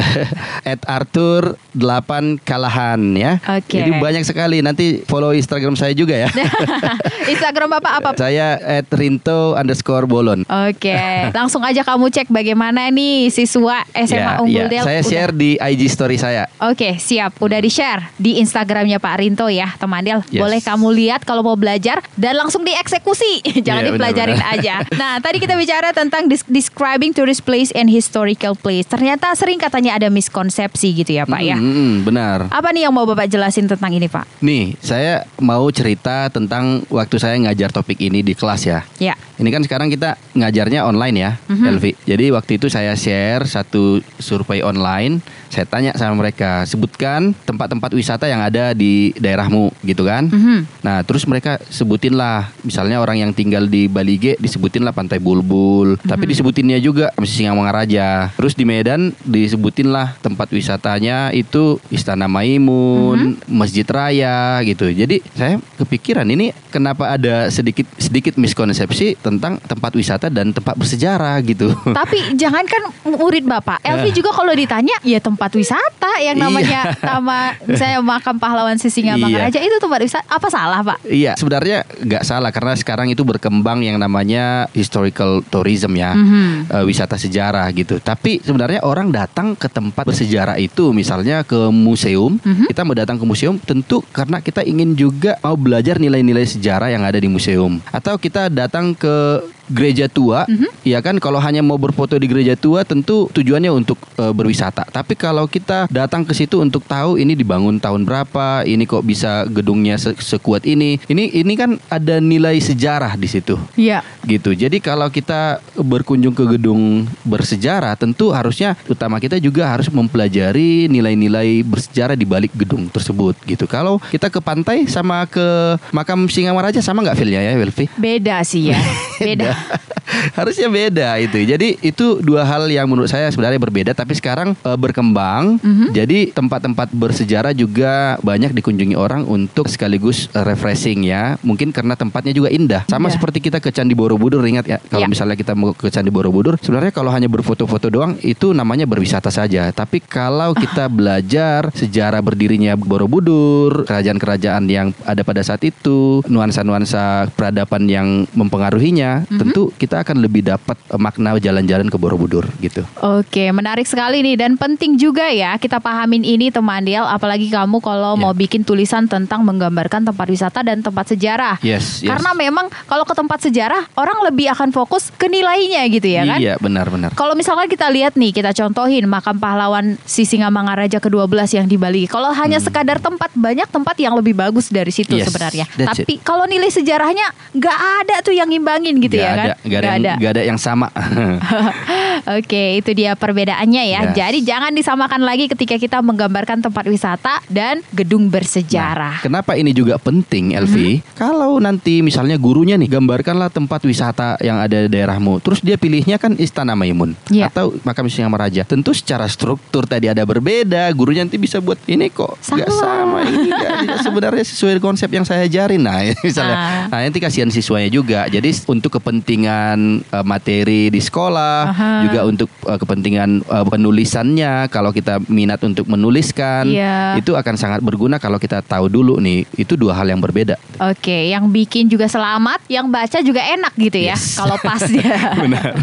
at 0.66 0.82
Arthur 0.84 1.54
8 1.72 2.42
Kalahan 2.42 2.98
ya. 3.14 3.38
Oke. 3.54 3.78
Jadi 3.78 3.92
banyak 3.94 4.26
sekali. 4.26 4.60
Nanti 4.60 5.06
follow 5.06 5.30
Instagram 5.30 5.78
saya 5.78 5.94
juga 5.94 6.18
ya. 6.18 6.30
Instagram 7.32 7.70
Bapak 7.72 7.92
apa? 7.94 8.10
saya 8.18 8.58
at 8.58 8.90
Rinto 8.90 9.54
underscore 9.54 10.06
Bolon. 10.06 10.42
Oke, 10.48 10.96
langsung 11.38 11.62
aja 11.62 11.86
kamu 11.86 12.10
cek 12.10 12.28
bagaimana 12.30 12.90
nih 12.90 13.30
siswa 13.30 13.86
SMA 13.94 14.14
Ya, 14.16 14.40
Unggul 14.40 14.66
ya. 14.66 14.72
Del. 14.72 14.84
Saya 14.84 15.00
udah- 15.00 15.10
share 15.12 15.32
di 15.32 15.50
IG 15.54 15.82
story 15.86 16.18
saya. 16.18 16.48
Oke, 16.64 16.98
siap. 16.98 17.38
Udah 17.38 17.60
di-share 17.60 18.10
di 18.16 18.40
Instagramnya 18.40 18.98
Pak 18.98 19.20
Rinto 19.20 19.46
ya, 19.46 19.70
teman 19.76 20.02
Del. 20.02 20.24
Yes. 20.26 20.40
Boleh 20.40 20.60
kamu 20.60 20.88
lihat 20.96 21.22
kalau 21.22 21.44
mau 21.44 21.54
belajar 21.54 22.00
dan 22.16 22.34
langsung 22.34 22.64
dieksekusi. 22.64 23.44
Jangan 23.60 23.84
Iya, 23.84 23.90
dipelajarin 23.92 24.15
benar-benar. 24.18 24.56
aja. 24.56 24.76
Nah, 24.94 25.14
tadi 25.20 25.38
kita 25.38 25.54
bicara 25.54 25.92
tentang 25.92 26.26
des- 26.26 26.46
describing 26.46 27.12
tourist 27.12 27.42
place 27.42 27.70
and 27.72 27.88
historical 27.88 28.54
place. 28.54 28.86
Ternyata 28.86 29.34
sering 29.34 29.58
katanya 29.58 29.96
ada 29.96 30.08
miskonsepsi 30.08 30.96
gitu 30.96 31.12
ya, 31.12 31.24
Pak 31.24 31.42
ya. 31.42 31.56
Mm, 31.56 31.66
mm, 31.68 31.94
benar. 32.04 32.40
Apa 32.48 32.72
nih 32.72 32.86
yang 32.86 32.94
mau 32.94 33.04
Bapak 33.04 33.28
jelasin 33.28 33.66
tentang 33.66 33.92
ini, 33.92 34.06
Pak? 34.06 34.40
Nih, 34.40 34.78
saya 34.80 35.24
mau 35.38 35.68
cerita 35.70 36.28
tentang 36.30 36.86
waktu 36.88 37.16
saya 37.16 37.36
ngajar 37.40 37.70
topik 37.70 38.00
ini 38.00 38.20
di 38.20 38.32
kelas 38.32 38.62
ya. 38.64 38.80
Ya. 38.98 39.16
Ini 39.36 39.50
kan 39.50 39.60
sekarang 39.60 39.90
kita 39.90 40.16
ngajarnya 40.32 40.84
online 40.84 41.16
ya, 41.18 41.32
Mhm. 41.46 41.66
Elvi. 41.68 41.92
Jadi 42.02 42.32
waktu 42.32 42.56
itu 42.56 42.68
saya 42.68 42.96
share 42.96 43.44
satu 43.44 44.00
survei 44.16 44.62
online. 44.62 45.20
Saya 45.46 45.64
tanya 45.66 45.92
sama 45.94 46.16
mereka, 46.18 46.64
sebutkan 46.66 47.32
tempat-tempat 47.42 47.92
wisata 47.92 48.26
yang 48.26 48.40
ada 48.40 48.72
di 48.72 49.12
daerahmu, 49.14 49.72
gitu 49.82 50.04
kan? 50.04 50.28
Mhm. 50.28 50.60
Nah, 50.82 51.00
terus 51.02 51.24
mereka 51.24 51.60
sebutin 51.66 52.14
lah, 52.14 52.52
misalnya 52.62 53.00
orang 53.00 53.20
yang 53.20 53.32
tinggal 53.32 53.64
di 53.66 53.88
Balige 54.06 54.38
disebutin 54.38 54.86
lah 54.86 54.94
Pantai 54.94 55.18
Bulbul, 55.18 55.98
tapi 55.98 56.30
disebutinnya 56.30 56.78
juga 56.78 57.10
masih 57.18 57.42
Singamangaraja. 57.42 58.30
Terus 58.38 58.54
di 58.54 58.62
Medan 58.62 59.18
disebutin 59.26 59.90
lah 59.90 60.14
tempat 60.22 60.54
wisatanya 60.54 61.34
itu 61.34 61.82
Istana 61.90 62.30
Maimun, 62.30 63.42
Masjid 63.50 63.82
Raya 63.82 64.62
gitu. 64.62 64.94
Jadi 64.94 65.26
saya 65.34 65.58
kepikiran 65.82 66.30
ini 66.30 66.54
kenapa 66.70 67.18
ada 67.18 67.50
sedikit 67.50 67.90
sedikit 67.98 68.38
miskonsepsi 68.38 69.18
tentang 69.18 69.58
tempat 69.66 69.98
wisata 69.98 70.30
dan 70.30 70.54
tempat 70.54 70.78
bersejarah 70.78 71.42
gitu. 71.42 71.74
Tapi 71.74 72.30
jangankan 72.46 72.94
murid 73.10 73.50
Bapak, 73.50 73.82
Elvi 73.82 74.14
juga 74.14 74.30
kalau 74.38 74.54
ditanya 74.54 75.02
ya 75.02 75.18
tempat 75.18 75.50
wisata 75.58 76.22
yang 76.22 76.38
Iya. 76.38 76.44
namanya 76.46 76.82
nama 77.02 77.58
misalnya 77.66 78.06
makam 78.06 78.38
pahlawan 78.38 78.78
Sisingamangaraja 78.78 79.58
itu 79.58 79.82
tempat 79.82 79.98
wisata 79.98 80.30
apa 80.30 80.48
salah, 80.54 80.86
Pak? 80.86 81.10
Iya, 81.10 81.34
sebenarnya 81.34 81.90
nggak 82.06 82.22
salah 82.22 82.54
karena 82.54 82.78
sekarang 82.78 83.10
itu 83.10 83.26
berkembang 83.26 83.82
yang 83.82 83.95
namanya 84.00 84.68
historical 84.72 85.42
tourism 85.48 85.96
ya, 85.96 86.14
Mhm. 86.14 86.72
eh, 86.72 86.84
wisata 86.86 87.16
sejarah 87.16 87.68
gitu. 87.74 87.98
Tapi 88.00 88.44
sebenarnya 88.44 88.84
orang 88.84 89.10
datang 89.10 89.56
ke 89.56 89.68
tempat 89.68 90.06
bersejarah 90.06 90.60
itu, 90.60 90.92
misalnya 90.92 91.42
ke 91.44 91.70
museum, 91.72 92.38
Mhm. 92.40 92.70
kita 92.72 92.82
mau 92.84 92.96
datang 92.96 93.18
ke 93.18 93.26
museum 93.26 93.56
tentu 93.60 94.04
karena 94.12 94.40
kita 94.40 94.62
ingin 94.66 94.94
juga 94.96 95.38
mau 95.42 95.56
belajar 95.56 95.98
nilai-nilai 95.98 96.46
sejarah 96.46 96.92
yang 96.92 97.04
ada 97.08 97.18
di 97.18 97.28
museum. 97.28 97.80
Atau 97.90 98.20
kita 98.20 98.52
datang 98.52 98.92
ke 98.96 99.42
gereja 99.68 100.06
tua, 100.06 100.46
Mhm. 100.46 100.70
ya 100.84 101.00
kan 101.00 101.18
kalau 101.18 101.38
hanya 101.38 101.60
mau 101.60 101.76
berfoto 101.76 102.16
di 102.16 102.26
gereja 102.26 102.54
tua 102.54 102.82
tentu 102.82 103.28
tujuannya 103.30 103.70
untuk 103.70 103.98
eh, 104.16 104.30
berwisata. 104.30 104.86
Tapi 104.86 105.14
kalau 105.14 105.46
kita 105.46 105.90
datang 105.90 106.22
ke 106.22 106.32
situ 106.32 106.58
untuk 106.58 106.84
tahu 106.84 107.16
ini 107.16 107.34
dibangun 107.34 107.76
tahun 107.76 108.04
berapa, 108.04 108.46
ini 108.64 108.84
kok 108.84 109.02
bisa 109.02 109.44
gedungnya 109.46 109.96
se- 109.96 110.16
sekuat 110.16 110.64
ini. 110.64 110.98
Ini 111.04 111.36
ini 111.36 111.54
kan 111.54 111.76
ada 111.86 112.18
nilai 112.18 112.56
sejarah 112.58 113.14
di 113.14 113.26
situ. 113.26 113.58
Iya. 113.76 114.00
Gitu. 114.24 114.54
Jadi 114.54 114.80
kalau 114.80 115.08
kita 115.08 115.58
berkunjung 115.76 116.32
ke 116.32 116.46
gedung 116.50 117.04
bersejarah 117.22 117.94
tentu 117.94 118.32
harusnya 118.32 118.78
utama 118.86 119.18
kita 119.18 119.36
juga 119.38 119.68
harus 119.68 119.90
mempelajari 119.90 120.88
nilai-nilai 120.88 121.60
bersejarah 121.62 122.14
di 122.14 122.24
balik 122.24 122.54
gedung 122.54 122.88
tersebut 122.88 123.36
gitu. 123.44 123.66
Kalau 123.66 124.00
kita 124.06 124.28
ke 124.28 124.40
pantai 124.40 124.86
sama 124.86 125.26
ke 125.26 125.44
makam 125.92 126.28
Singamaraja 126.28 126.80
sama 126.80 127.02
nggak 127.02 127.16
feelnya 127.16 127.42
ya, 127.42 127.54
Welfi? 127.54 127.88
Beda 127.96 128.40
sih 128.42 128.72
ya. 128.72 128.80
Beda. 129.20 129.55
Harusnya 130.38 130.68
beda 130.68 131.18
itu. 131.18 131.38
Jadi 131.44 131.82
itu 131.82 132.22
dua 132.22 132.46
hal 132.46 132.70
yang 132.70 132.86
menurut 132.86 133.10
saya 133.10 133.28
sebenarnya 133.30 133.58
berbeda 133.58 133.92
tapi 133.92 134.14
sekarang 134.14 134.54
e, 134.56 134.72
berkembang. 134.76 135.58
Mhm. 135.60 135.92
Jadi 135.92 136.30
tempat-tempat 136.32 136.94
bersejarah 136.94 137.52
juga 137.52 138.16
banyak 138.22 138.54
dikunjungi 138.54 138.96
orang 138.96 139.26
untuk 139.26 139.68
sekaligus 139.68 140.30
refreshing 140.32 141.06
ya. 141.06 141.36
Mungkin 141.42 141.70
karena 141.70 141.94
tempatnya 141.94 142.32
juga 142.32 142.50
indah. 142.50 142.86
Sama 142.88 143.10
Iya. 143.10 143.18
seperti 143.18 143.40
kita 143.42 143.58
ke 143.60 143.70
Candi 143.70 143.94
Borobudur 143.94 144.42
ingat 144.46 144.66
ya. 144.66 144.78
Kalau 144.82 145.06
Iya. 145.06 145.12
misalnya 145.12 145.36
kita 145.36 145.54
mau 145.54 145.74
ke 145.74 145.90
Candi 145.90 146.10
Borobudur, 146.10 146.58
sebenarnya 146.60 146.94
kalau 146.94 147.10
hanya 147.10 147.28
berfoto-foto 147.28 147.90
doang 147.90 148.18
itu 148.22 148.52
namanya 148.52 148.86
berwisata 148.86 149.30
saja. 149.30 149.70
Tapi 149.72 150.02
kalau 150.02 150.54
kita 150.54 150.88
belajar 150.88 151.70
sejarah 151.74 152.22
berdirinya 152.22 152.78
Borobudur, 152.78 153.86
kerajaan-kerajaan 153.86 154.64
yang 154.68 154.94
ada 155.04 155.22
pada 155.22 155.42
saat 155.42 155.62
itu, 155.62 156.22
nuansa-nuansa 156.26 157.30
peradaban 157.34 157.86
yang 157.86 158.08
mempengaruhinya, 158.34 159.26
Mhm. 159.26 159.38
Tentu 159.46 159.70
kita 159.76 160.02
akan 160.02 160.18
lebih 160.18 160.42
dapat 160.42 160.74
eh, 160.80 160.98
makna 160.98 161.38
jalan-jalan 161.38 161.86
ke 161.86 161.96
Borobudur 161.96 162.50
gitu. 162.58 162.82
Oke, 162.98 163.52
menarik 163.52 163.86
sekali 163.86 164.20
nih 164.20 164.36
dan 164.36 164.58
penting 164.58 164.98
juga 164.98 165.30
ya 165.30 165.54
kita 165.56 165.78
pahamin 165.78 166.26
ini 166.26 166.50
teman 166.50 166.82
Del, 166.82 167.02
apalagi 167.02 167.48
kamu 167.48 167.78
kalau 167.80 168.14
Ya. 168.14 168.22
mau 168.22 168.32
bikin 168.32 168.62
tulisan 168.62 169.06
tentang 169.06 169.42
menggambarkan 169.42 170.06
tempat 170.06 170.28
wisata 170.28 170.62
dan 170.62 170.80
tempat 170.80 171.06
sejarah. 171.08 171.58
Yes, 171.62 172.02
yes. 172.02 172.08
Karena 172.08 172.34
memang 172.34 172.70
kalau 172.86 173.04
ke 173.04 173.14
tempat 173.14 173.42
sejarah 173.42 173.86
orang 173.94 174.22
lebih 174.24 174.50
akan 174.50 174.70
fokus 174.70 175.10
ke 175.12 175.26
nilainya 175.26 175.86
gitu 175.88 176.06
ya 176.06 176.24
kan? 176.26 176.40
Iya, 176.40 176.54
benar-benar. 176.58 177.14
Kalau 177.14 177.34
misalkan 177.34 177.68
kita 177.68 177.90
lihat 177.90 178.16
nih, 178.16 178.32
kita 178.32 178.50
contohin 178.52 179.06
makam 179.06 179.36
pahlawan 179.36 179.98
Sisingamangaraja 180.06 180.98
ke-12 180.98 181.28
yang 181.54 181.68
di 181.68 181.76
Bali. 181.76 182.08
Kalau 182.08 182.32
hanya 182.32 182.58
sekadar 182.58 182.98
tempat, 182.98 183.30
banyak 183.34 183.68
tempat 183.68 183.96
yang 183.98 184.16
lebih 184.16 184.34
bagus 184.34 184.70
dari 184.70 184.90
situ 184.90 185.12
Hmm. 185.12 185.22
Yes, 185.22 185.28
sebenarnya. 185.30 185.66
Tapi 185.70 186.20
kalau 186.20 186.44
nilai 186.44 186.68
sejarahnya 186.68 187.24
nggak 187.52 187.78
ada 188.02 188.16
tuh 188.20 188.32
yang 188.32 188.48
ngimbangin 188.48 188.98
gitu 188.98 189.16
Gak 189.16 189.24
ya 189.24 189.35
kan? 189.36 189.46
ada, 189.46 189.56
gak 189.62 189.80
ada, 189.80 189.88
yang, 189.92 190.18
gak 190.20 190.32
ada 190.36 190.42
yang 190.44 190.60
sama. 190.60 190.88
Oke, 192.40 192.80
itu 192.82 192.92
dia 192.96 193.14
perbedaannya 193.14 193.84
ya. 193.86 194.02
Yes. 194.10 194.16
Jadi 194.18 194.40
jangan 194.42 194.72
disamakan 194.74 195.22
lagi 195.22 195.46
ketika 195.46 195.76
kita 195.78 196.02
menggambarkan 196.02 196.64
tempat 196.64 196.86
wisata 196.88 197.44
dan 197.52 197.86
gedung 197.94 198.32
bersejarah. 198.32 199.22
Kenapa 199.22 199.54
ini 199.54 199.76
juga 199.76 200.00
penting, 200.00 200.56
Elvi? 200.56 201.00
Mm-hmm. 201.00 201.18
Kalau 201.18 201.60
nanti 201.60 202.02
misalnya 202.02 202.40
gurunya 202.40 202.80
nih 202.80 202.90
gambarkanlah 202.90 203.52
tempat 203.52 203.84
wisata 203.84 204.40
yang 204.42 204.58
ada 204.58 204.86
di 204.86 204.90
daerahmu, 204.90 205.38
terus 205.44 205.62
dia 205.62 205.78
pilihnya 205.78 206.18
kan 206.18 206.34
Istana 206.36 206.74
Maimun 206.74 207.14
Iya. 207.30 207.52
atau 207.52 207.76
Makam 207.84 208.10
Singamaraja. 208.10 208.66
Tentu 208.66 208.96
secara 208.96 209.28
struktur 209.28 209.86
tadi 209.86 210.10
ada 210.10 210.24
berbeda. 210.26 210.88
Gurunya 210.96 211.22
nanti 211.22 211.38
bisa 211.38 211.60
buat 211.60 211.78
ini 211.86 212.10
kok 212.10 212.38
nggak 212.42 212.72
sama 212.72 213.22
ini 213.26 213.50
tidak 213.52 213.70
sebenarnya 214.06 214.46
sesuai 214.46 214.78
konsep 214.80 215.10
yang 215.12 215.26
saya 215.28 215.46
ajarin. 215.46 215.82
Nah, 215.84 216.02
misalnya, 216.26 216.56
Ah. 216.56 216.88
nah 216.88 217.00
nanti 217.04 217.20
kasihan 217.20 217.52
siswanya 217.52 217.92
juga. 217.92 218.26
Jadi 218.32 218.50
untuk 218.66 218.96
kepentingan 218.96 219.25
eh, 219.28 220.26
materi 220.26 220.88
di 220.88 221.02
sekolah, 221.02 221.58
Aha. 221.70 221.92
juga 222.06 222.20
untuk 222.24 222.50
eh, 222.66 222.78
kepentingan 222.78 223.30
eh, 223.42 223.66
penulisannya. 223.66 224.70
Kalau 224.70 224.94
kita 224.94 225.20
minat 225.28 225.60
untuk 225.66 225.90
menuliskan, 225.90 226.70
Iya. 226.70 227.18
itu 227.18 227.34
akan 227.34 227.56
sangat 227.58 227.82
berguna 227.82 228.22
kalau 228.22 228.38
kita 228.38 228.62
tahu 228.62 228.88
dulu 228.88 229.18
nih 229.18 229.46
itu 229.56 229.74
dua 229.74 229.98
hal 229.98 230.08
yang 230.08 230.22
berbeda. 230.22 230.58
Oke, 230.80 231.30
yang 231.32 231.50
bikin 231.50 231.88
juga 231.88 232.06
selamat, 232.06 232.62
yang 232.68 232.88
baca 232.88 233.20
juga 233.22 233.42
enak 233.42 233.74
gitu 233.76 233.98
ya. 234.00 234.14
Yes. 234.14 234.38
Kalau 234.38 234.58
pas 234.60 234.82
dia. 234.94 235.34
Benar. 235.36 235.74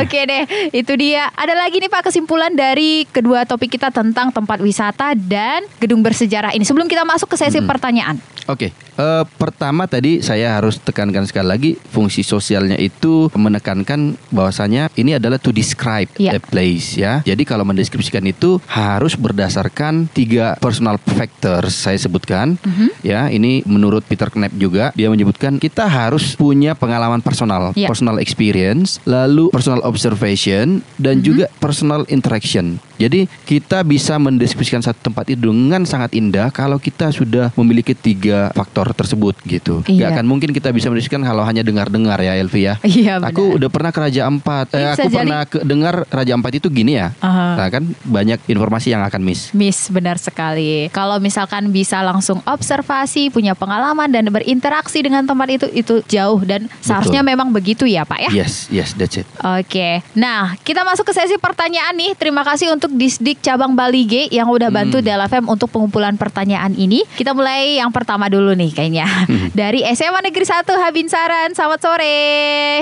Oke 0.00 0.20
deh, 0.24 0.42
itu 0.70 0.92
dia. 0.94 1.28
Ada 1.34 1.54
lagi 1.54 1.82
nih 1.82 1.90
Pak 1.90 2.08
kesimpulan 2.08 2.54
dari 2.54 3.04
kedua 3.10 3.44
topik 3.44 3.74
kita 3.74 3.90
tentang 3.90 4.30
tempat 4.30 4.62
wisata 4.62 5.12
dan 5.18 5.66
gedung 5.78 6.00
bersejarah 6.00 6.54
ini. 6.54 6.62
Sebelum 6.62 6.86
kita 6.86 7.02
masuk 7.04 7.30
ke 7.30 7.36
sesi 7.36 7.60
pertanyaan. 7.62 8.16
Oke, 8.44 8.70
eh, 8.96 9.24
pertama 9.36 9.84
tadi 9.84 10.20
saya 10.20 10.56
harus 10.56 10.78
tekankan 10.78 11.24
sekali 11.24 11.46
lagi 11.46 11.70
fungsi 11.90 12.22
sosialnya 12.22 12.76
itu 12.76 13.28
menekankan 13.34 14.14
bahwasanya 14.28 14.90
ini 14.94 15.14
adalah 15.14 15.36
to 15.36 15.50
describe 15.50 16.08
Iya. 16.16 16.36
a 16.36 16.40
place 16.40 16.94
ya. 16.94 17.20
Jadi 17.22 17.42
kalau 17.42 17.62
mendeskripsikan 17.64 18.24
itu 18.24 18.58
harus 18.66 19.14
berdasarkan 19.14 20.06
tiga 20.08 20.54
personal 20.58 20.96
factors 20.98 21.74
saya 21.74 21.96
sebutkan. 21.96 22.56
Mhm. 22.60 22.88
Ya, 23.02 23.28
ini 23.28 23.60
menurut 23.64 24.02
Peter 24.04 24.28
Knapp 24.28 24.54
juga 24.54 24.90
dia 24.92 25.08
menyebutkan 25.08 25.58
kita 25.58 25.84
harus 25.84 26.34
punya 26.34 26.74
pengalaman 26.74 27.20
personal, 27.20 27.74
Iya. 27.74 27.86
personal 27.86 28.18
experience, 28.18 28.98
lalu 29.04 29.50
personal 29.50 29.82
observation 29.82 30.80
dan 30.96 31.20
Mhm. 31.20 31.24
juga 31.24 31.46
personal 31.58 32.06
interaction. 32.06 32.78
Jadi 32.96 33.26
kita 33.44 33.82
bisa 33.82 34.16
mendeskripsikan 34.16 34.80
satu 34.80 35.10
tempat 35.10 35.28
itu 35.30 35.50
dengan 35.50 35.82
sangat 35.84 36.14
indah 36.14 36.48
kalau 36.54 36.78
kita 36.78 37.10
sudah 37.10 37.50
memiliki 37.58 37.92
tiga 37.92 38.54
faktor 38.54 38.94
tersebut 38.94 39.34
gitu. 39.46 39.82
Iya. 39.86 40.08
Gak 40.10 40.10
akan 40.20 40.26
mungkin 40.26 40.50
kita 40.54 40.70
bisa 40.70 40.90
mendeskripsikan 40.90 41.26
kalau 41.26 41.42
hanya 41.42 41.66
dengar-dengar 41.66 42.18
ya 42.22 42.38
Elvi 42.38 42.70
ya. 42.70 42.74
Iya, 42.84 43.18
benar. 43.18 43.34
Aku 43.34 43.58
udah 43.58 43.68
pernah 43.72 43.90
ke 43.90 44.00
Raja 44.00 44.22
Ampat. 44.28 44.66
Eh, 44.74 44.86
aku 44.94 45.08
jadi- 45.10 45.16
pernah 45.16 45.40
ke, 45.46 45.58
dengar 45.66 45.94
Raja 46.06 46.32
Ampat 46.36 46.52
itu 46.58 46.68
gini 46.70 46.98
ya. 46.98 47.10
Aha. 47.18 47.58
Nah 47.58 47.68
kan 47.70 47.82
banyak 48.06 48.38
informasi 48.46 48.94
yang 48.94 49.02
akan 49.02 49.20
miss. 49.24 49.50
Miss 49.56 49.90
benar 49.90 50.20
sekali. 50.20 50.88
Kalau 50.94 51.18
misalkan 51.18 51.70
bisa 51.74 52.00
langsung 52.04 52.40
observasi, 52.46 53.30
punya 53.30 53.56
pengalaman 53.56 54.10
dan 54.10 54.28
berinteraksi 54.30 55.00
dengan 55.02 55.24
tempat 55.26 55.48
itu 55.50 55.66
itu 55.72 55.94
jauh 56.06 56.40
dan 56.44 56.70
seharusnya 56.78 57.24
memang 57.24 57.50
begitu 57.50 57.88
ya, 57.88 58.06
Pak 58.06 58.28
ya. 58.28 58.44
Yes, 58.44 58.68
yes, 58.70 58.92
that's 58.94 59.16
it. 59.18 59.26
Oke, 59.40 60.04
nah 60.14 60.54
kita 60.62 60.84
masuk 60.84 61.08
ke 61.08 61.12
sesi 61.16 61.36
pertanyaan 61.40 61.94
nih. 61.96 62.12
Terima 62.16 62.44
kasih 62.44 62.70
untuk 62.72 62.83
Disdik 62.90 63.38
Cabang 63.38 63.72
Bali 63.72 64.04
G 64.04 64.14
yang 64.28 64.46
udah 64.46 64.68
bantu 64.68 64.98
Hmm. 64.98 65.06
Del 65.06 65.22
FM 65.22 65.44
untuk 65.46 65.68
pengumpulan 65.68 66.14
pertanyaan 66.14 66.72
ini. 66.72 67.02
Kita 67.10 67.30
mulai 67.30 67.76
yang 67.76 67.88
pertama 67.88 68.26
dulu 68.26 68.52
nih 68.52 68.70
kayaknya. 68.70 69.06
Hmm. 69.24 69.48
Dari 69.56 69.80
SMA 69.90 70.20
Negeri 70.20 70.44
1 70.44 70.64
Habinsaran. 70.66 71.48
Selamat 71.52 71.80
sore. 71.80 72.16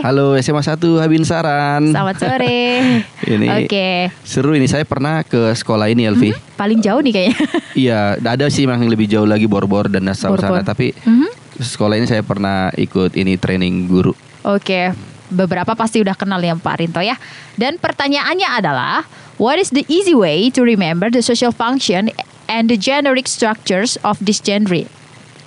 Halo 0.01 0.35
SMA 0.37 0.61
1 0.61 0.77
Habin 0.99 1.23
Saran. 1.23 1.83
Selamat 1.89 2.17
sore. 2.17 2.61
Ini 3.25 3.47
Oke. 3.61 4.11
seru 4.23 4.53
ini 4.53 4.67
saya 4.67 4.83
pernah 4.83 5.23
ke 5.23 5.53
sekolah 5.53 5.87
ini 5.87 6.05
Elvi. 6.05 6.35
Paling 6.53 6.79
jauh 6.79 6.99
nih 6.99 7.13
kayaknya. 7.13 7.39
Iya, 7.73 8.01
ada 8.19 8.47
sih 8.47 8.63
yang 8.63 8.85
lebih 8.85 9.07
jauh 9.07 9.25
lagi 9.25 9.47
Bor-Bor 9.47 9.89
dan 9.89 10.05
Nassau 10.05 10.29
Bor-Bor. 10.31 10.61
sana 10.61 10.63
tapi 10.63 10.93
Mhm. 10.93 11.31
sekolah 11.57 11.97
ini 11.97 12.05
saya 12.05 12.21
pernah 12.21 12.69
ikut 12.75 13.15
ini 13.15 13.35
training 13.35 13.87
guru. 13.87 14.13
Oke, 14.43 14.93
beberapa 15.29 15.73
pasti 15.73 15.99
udah 15.99 16.13
kenal 16.13 16.37
ya 16.39 16.53
Pak 16.53 16.77
Rinto 16.77 17.01
ya. 17.01 17.17
Dan 17.55 17.79
pertanyaannya 17.79 18.49
adalah, 18.51 19.07
what 19.43 19.59
is 19.59 19.75
the 19.75 19.83
easy 19.91 20.15
way 20.15 20.47
to 20.55 20.63
remember 20.63 21.11
the 21.11 21.19
social 21.19 21.51
function 21.51 22.15
and 22.47 22.71
the 22.71 22.79
generic 22.79 23.27
structures 23.27 23.99
of 24.07 24.15
this 24.23 24.39
genre? 24.39 24.87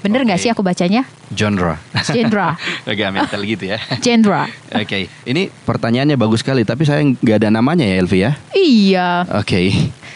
Bener 0.04 0.22
nggak 0.28 0.38
Oke. 0.38 0.44
sih 0.44 0.52
aku 0.52 0.62
bacanya? 0.62 1.08
Genre. 1.32 1.80
Genre. 2.04 2.48
Agak 2.92 3.10
mental 3.16 3.42
gitu 3.48 3.72
ya. 3.72 3.80
Genre. 4.06 4.52
Oke, 4.76 5.10
ini 5.26 5.50
pertanyaannya 5.50 6.20
bagus 6.20 6.46
sekali, 6.46 6.62
tapi 6.62 6.86
saya 6.86 7.02
nggak 7.02 7.42
ada 7.42 7.50
namanya 7.50 7.88
ya 7.88 7.96
Elvi 8.04 8.20
ya. 8.22 8.32
Iya. 8.54 9.10
Oke, 9.34 9.74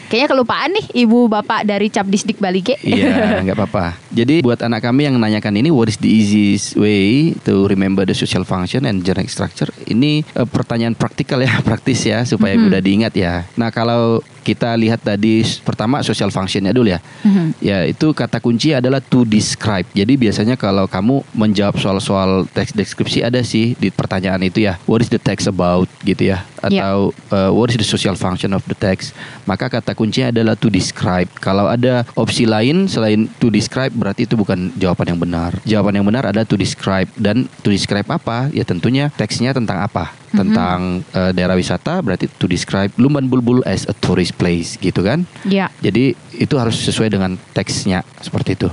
Kayaknya 0.09 0.27
kelupaan 0.27 0.69
nih 0.73 0.85
ibu 0.97 1.25
bapak 1.25 1.63
dari 1.63 1.87
Capdisdik 1.87 2.37
Bali 2.37 2.59
G. 2.59 2.73
iya 2.81 3.37
nggak 3.45 3.53
apa-apa. 3.55 3.93
Jadi 4.09 4.41
buat 4.41 4.57
anak 4.59 4.81
kami 4.81 5.05
yang 5.05 5.15
menanyakan 5.15 5.53
ini, 5.55 5.69
what 5.69 5.85
is 5.85 5.95
the 5.95 6.09
easiest 6.09 6.73
way 6.73 7.31
to 7.39 7.65
remember 7.65 8.01
the 8.01 8.11
social 8.11 8.41
function 8.41 8.83
and 8.83 9.01
generic 9.01 9.29
structure? 9.29 9.69
Ini 9.85 10.25
eh, 10.25 10.43
pertanyaan 10.43 10.93
praktikal 10.93 11.37
ya, 11.37 11.61
praktis 11.67 12.01
ya, 12.03 12.25
supaya 12.25 12.57
Mhm. 12.57 12.61
mudah 12.65 12.81
diingat 12.81 13.13
ya. 13.13 13.45
Nah 13.53 13.69
kalau 13.69 14.19
kita 14.41 14.73
lihat 14.73 15.05
tadi 15.05 15.45
pertama 15.61 16.01
social 16.01 16.27
functionnya 16.27 16.73
dulu 16.73 16.89
ya. 16.89 16.97
Mhm. 17.21 17.61
Ya 17.61 17.85
itu 17.85 18.09
kata 18.09 18.41
kunci 18.41 18.73
adalah 18.73 18.97
to 18.99 19.21
describe. 19.23 19.85
Jadi 19.93 20.17
biasanya 20.17 20.57
kalau 20.57 20.89
kamu 20.89 21.21
menjawab 21.31 21.77
soal-soal 21.77 22.49
teks 22.49 22.73
deskripsi 22.73 23.21
ada 23.21 23.39
sih 23.39 23.77
di 23.77 23.93
pertanyaan 23.93 24.41
itu 24.41 24.65
ya. 24.65 24.81
What 24.83 24.99
is 24.99 25.13
the 25.13 25.21
text 25.21 25.45
about 25.45 25.85
gitu 26.01 26.33
ya? 26.33 26.41
Ya. 26.41 26.81
Atau 26.81 27.13
uh, 27.29 27.53
what 27.53 27.69
is 27.69 27.77
the 27.77 27.85
social 27.85 28.17
function 28.17 28.51
of 28.51 28.65
the 28.65 28.73
text? 28.73 29.13
Maka 29.45 29.69
kata 29.69 29.93
kuncinya 29.99 30.31
adalah 30.31 30.55
to 30.55 30.71
describe. 30.71 31.27
Kalau 31.43 31.67
ada 31.67 32.07
opsi 32.15 32.47
lain 32.47 32.87
selain 32.87 33.27
to 33.43 33.51
describe 33.51 33.91
berarti 33.91 34.23
itu 34.23 34.39
bukan 34.39 34.71
jawaban 34.79 35.11
yang 35.11 35.19
benar. 35.19 35.51
Jawaban 35.67 35.99
yang 35.99 36.07
benar 36.07 36.23
adalah 36.31 36.47
to 36.47 36.55
describe 36.55 37.11
dan 37.19 37.51
to 37.59 37.67
describe 37.67 38.07
apa? 38.07 38.47
Ya 38.55 38.63
tentunya 38.63 39.11
teksnya 39.19 39.51
tentang 39.51 39.83
apa? 39.83 40.15
Tentang 40.31 41.03
uh, 41.11 41.35
daerah 41.35 41.59
wisata 41.59 41.99
berarti 41.99 42.31
to 42.39 42.47
describe 42.47 42.95
Lumban 42.95 43.27
Bulbul 43.27 43.59
as 43.67 43.83
a 43.91 43.93
tourist 43.99 44.39
place 44.39 44.79
gitu 44.79 45.03
kan? 45.03 45.27
Ya. 45.43 45.67
Jadi 45.83 46.15
itu 46.39 46.55
harus 46.55 46.79
sesuai 46.79 47.11
dengan 47.11 47.35
teksnya 47.51 48.07
seperti 48.23 48.55
itu. 48.55 48.71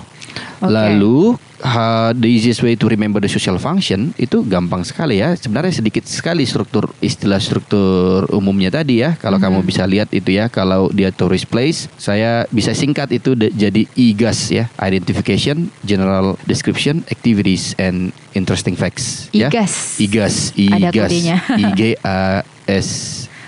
Oke. 0.63 0.71
Lalu 0.71 1.35
uh, 1.59 2.11
the 2.13 2.27
easiest 2.27 2.61
way 2.61 2.75
to 2.75 2.87
remember 2.87 3.17
the 3.17 3.27
social 3.27 3.57
function 3.57 4.13
itu 4.17 4.43
gampang 4.43 4.83
sekali 4.83 5.19
ya. 5.19 5.33
Sebenarnya 5.33 5.73
sedikit 5.73 6.05
sekali 6.05 6.43
struktur 6.43 6.93
istilah 6.99 7.39
struktur 7.39 8.25
umumnya 8.31 8.69
tadi 8.71 9.01
ya. 9.01 9.15
Kalau 9.15 9.37
kamu 9.37 9.61
Mhm. 9.61 9.67
bisa 9.67 9.83
lihat 9.85 10.09
itu 10.11 10.33
ya. 10.33 10.47
Kalau 10.47 10.89
dia 10.91 11.09
tourist 11.09 11.47
place, 11.47 11.89
saya 11.97 12.45
bisa 12.49 12.73
singkat 12.73 13.11
itu 13.11 13.33
de- 13.33 13.51
jadi 13.51 13.85
IGAS 13.93 14.39
ya. 14.49 14.65
Identification, 14.77 15.69
General 15.83 16.35
Description, 16.43 17.05
Activities 17.07 17.77
and 17.77 18.11
Interesting 18.33 18.75
Facts. 18.75 19.29
ya. 19.31 19.49
IGAS. 19.49 19.97
IGAS. 19.99 20.37
IGAS. 20.55 21.13
I 21.49 21.65
G 21.73 21.81
A 22.01 22.21
S 22.67 22.89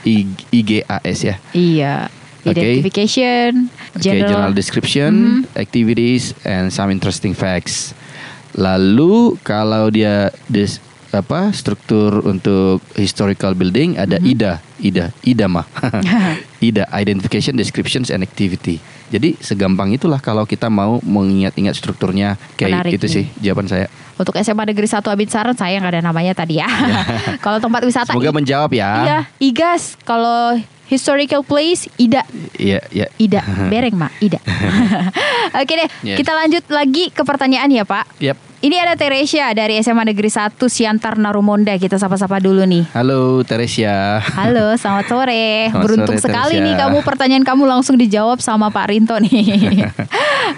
I 0.03 0.25
G 0.62 0.71
A 0.83 0.99
S 1.03 1.18
ya. 1.23 1.37
Iya. 1.53 2.09
Identification, 2.44 3.66
Oke, 3.90 4.01
general 4.01 4.31
general. 4.46 4.53
description, 4.53 5.12
Mhm. 5.44 5.57
activities, 5.57 6.24
and 6.42 6.68
some 6.68 6.88
interesting 6.88 7.33
facts. 7.33 7.92
Lalu 8.53 9.37
kalau 9.40 9.88
dia 9.88 10.31
des- 10.44 10.79
apa 11.09 11.48
struktur 11.51 12.20
untuk 12.22 12.85
historical 12.92 13.53
building 13.53 13.96
ada 13.96 14.20
IDA, 14.20 14.61
IDA, 14.79 15.09
IDAMA. 15.22 15.64
IDA 16.61 16.85
Identification 16.90 17.55
Descriptions 17.55 18.09
and 18.09 18.20
Activity. 18.20 18.77
Jadi 19.09 19.40
segampang 19.40 19.88
itulah 19.90 20.18
kalau 20.18 20.44
kita 20.44 20.68
mau 20.68 21.01
mengingat-ingat 21.01 21.72
strukturnya 21.72 22.37
kayak 22.55 22.85
Menarik 22.85 22.92
itu 22.94 23.07
nih. 23.07 23.14
sih 23.14 23.24
jawaban 23.40 23.64
saya. 23.64 23.88
Untuk 24.14 24.37
SMA 24.37 24.66
Negeri 24.66 24.85
1 24.85 25.01
Abid 25.01 25.29
Saran 25.29 25.55
saya 25.55 25.79
nggak 25.79 25.94
ada 25.94 26.03
namanya 26.03 26.37
tadi 26.37 26.61
ya. 26.61 26.68
kalau 27.44 27.57
tempat 27.57 27.81
wisata 27.83 28.12
Semoga 28.12 28.29
i- 28.29 28.37
menjawab 28.37 28.70
ya. 28.70 28.90
Iya, 29.01 29.18
IGAS. 29.40 29.96
Kalau 30.03 30.61
historical 30.88 31.44
place 31.44 31.87
IDA. 31.96 32.24
Iya, 32.57 32.81
iya. 32.88 33.07
Ida, 33.14 33.44
bereng 33.72 33.94
mak, 33.94 34.12
Ida. 34.18 34.40
Oke 35.61 35.72
deh, 35.74 35.88
Yes. 36.03 36.16
kita 36.16 36.33
lanjut 36.33 36.64
lagi 36.68 37.09
ke 37.09 37.22
pertanyaan 37.22 37.68
ya 37.68 37.85
Pak. 37.85 38.18
Yap. 38.18 38.38
Ini 38.59 38.74
ada 38.74 38.98
Teresia 38.98 39.55
dari 39.55 39.79
SMA 39.79 40.03
Negeri 40.03 40.27
1 40.27 40.59
Siantar 40.59 41.14
Narumonda. 41.14 41.79
Kita 41.79 41.94
sapa-sapa 41.94 42.42
dulu 42.42 42.66
nih. 42.66 42.90
Halo 42.90 43.46
Teresia. 43.46 44.18
Halo, 44.35 44.74
selamat 44.83 45.07
sore. 45.07 45.70
Selamat 45.70 45.79
Beruntung 45.79 46.18
sore, 46.18 46.27
sekali 46.27 46.59
Teresia. 46.59 46.66
nih 46.66 46.74
kamu 46.74 46.98
pertanyaan 47.07 47.44
kamu 47.46 47.62
langsung 47.70 47.94
dijawab 47.94 48.42
sama 48.42 48.66
Pak 48.66 48.90
Rinto 48.90 49.14
nih. 49.22 49.87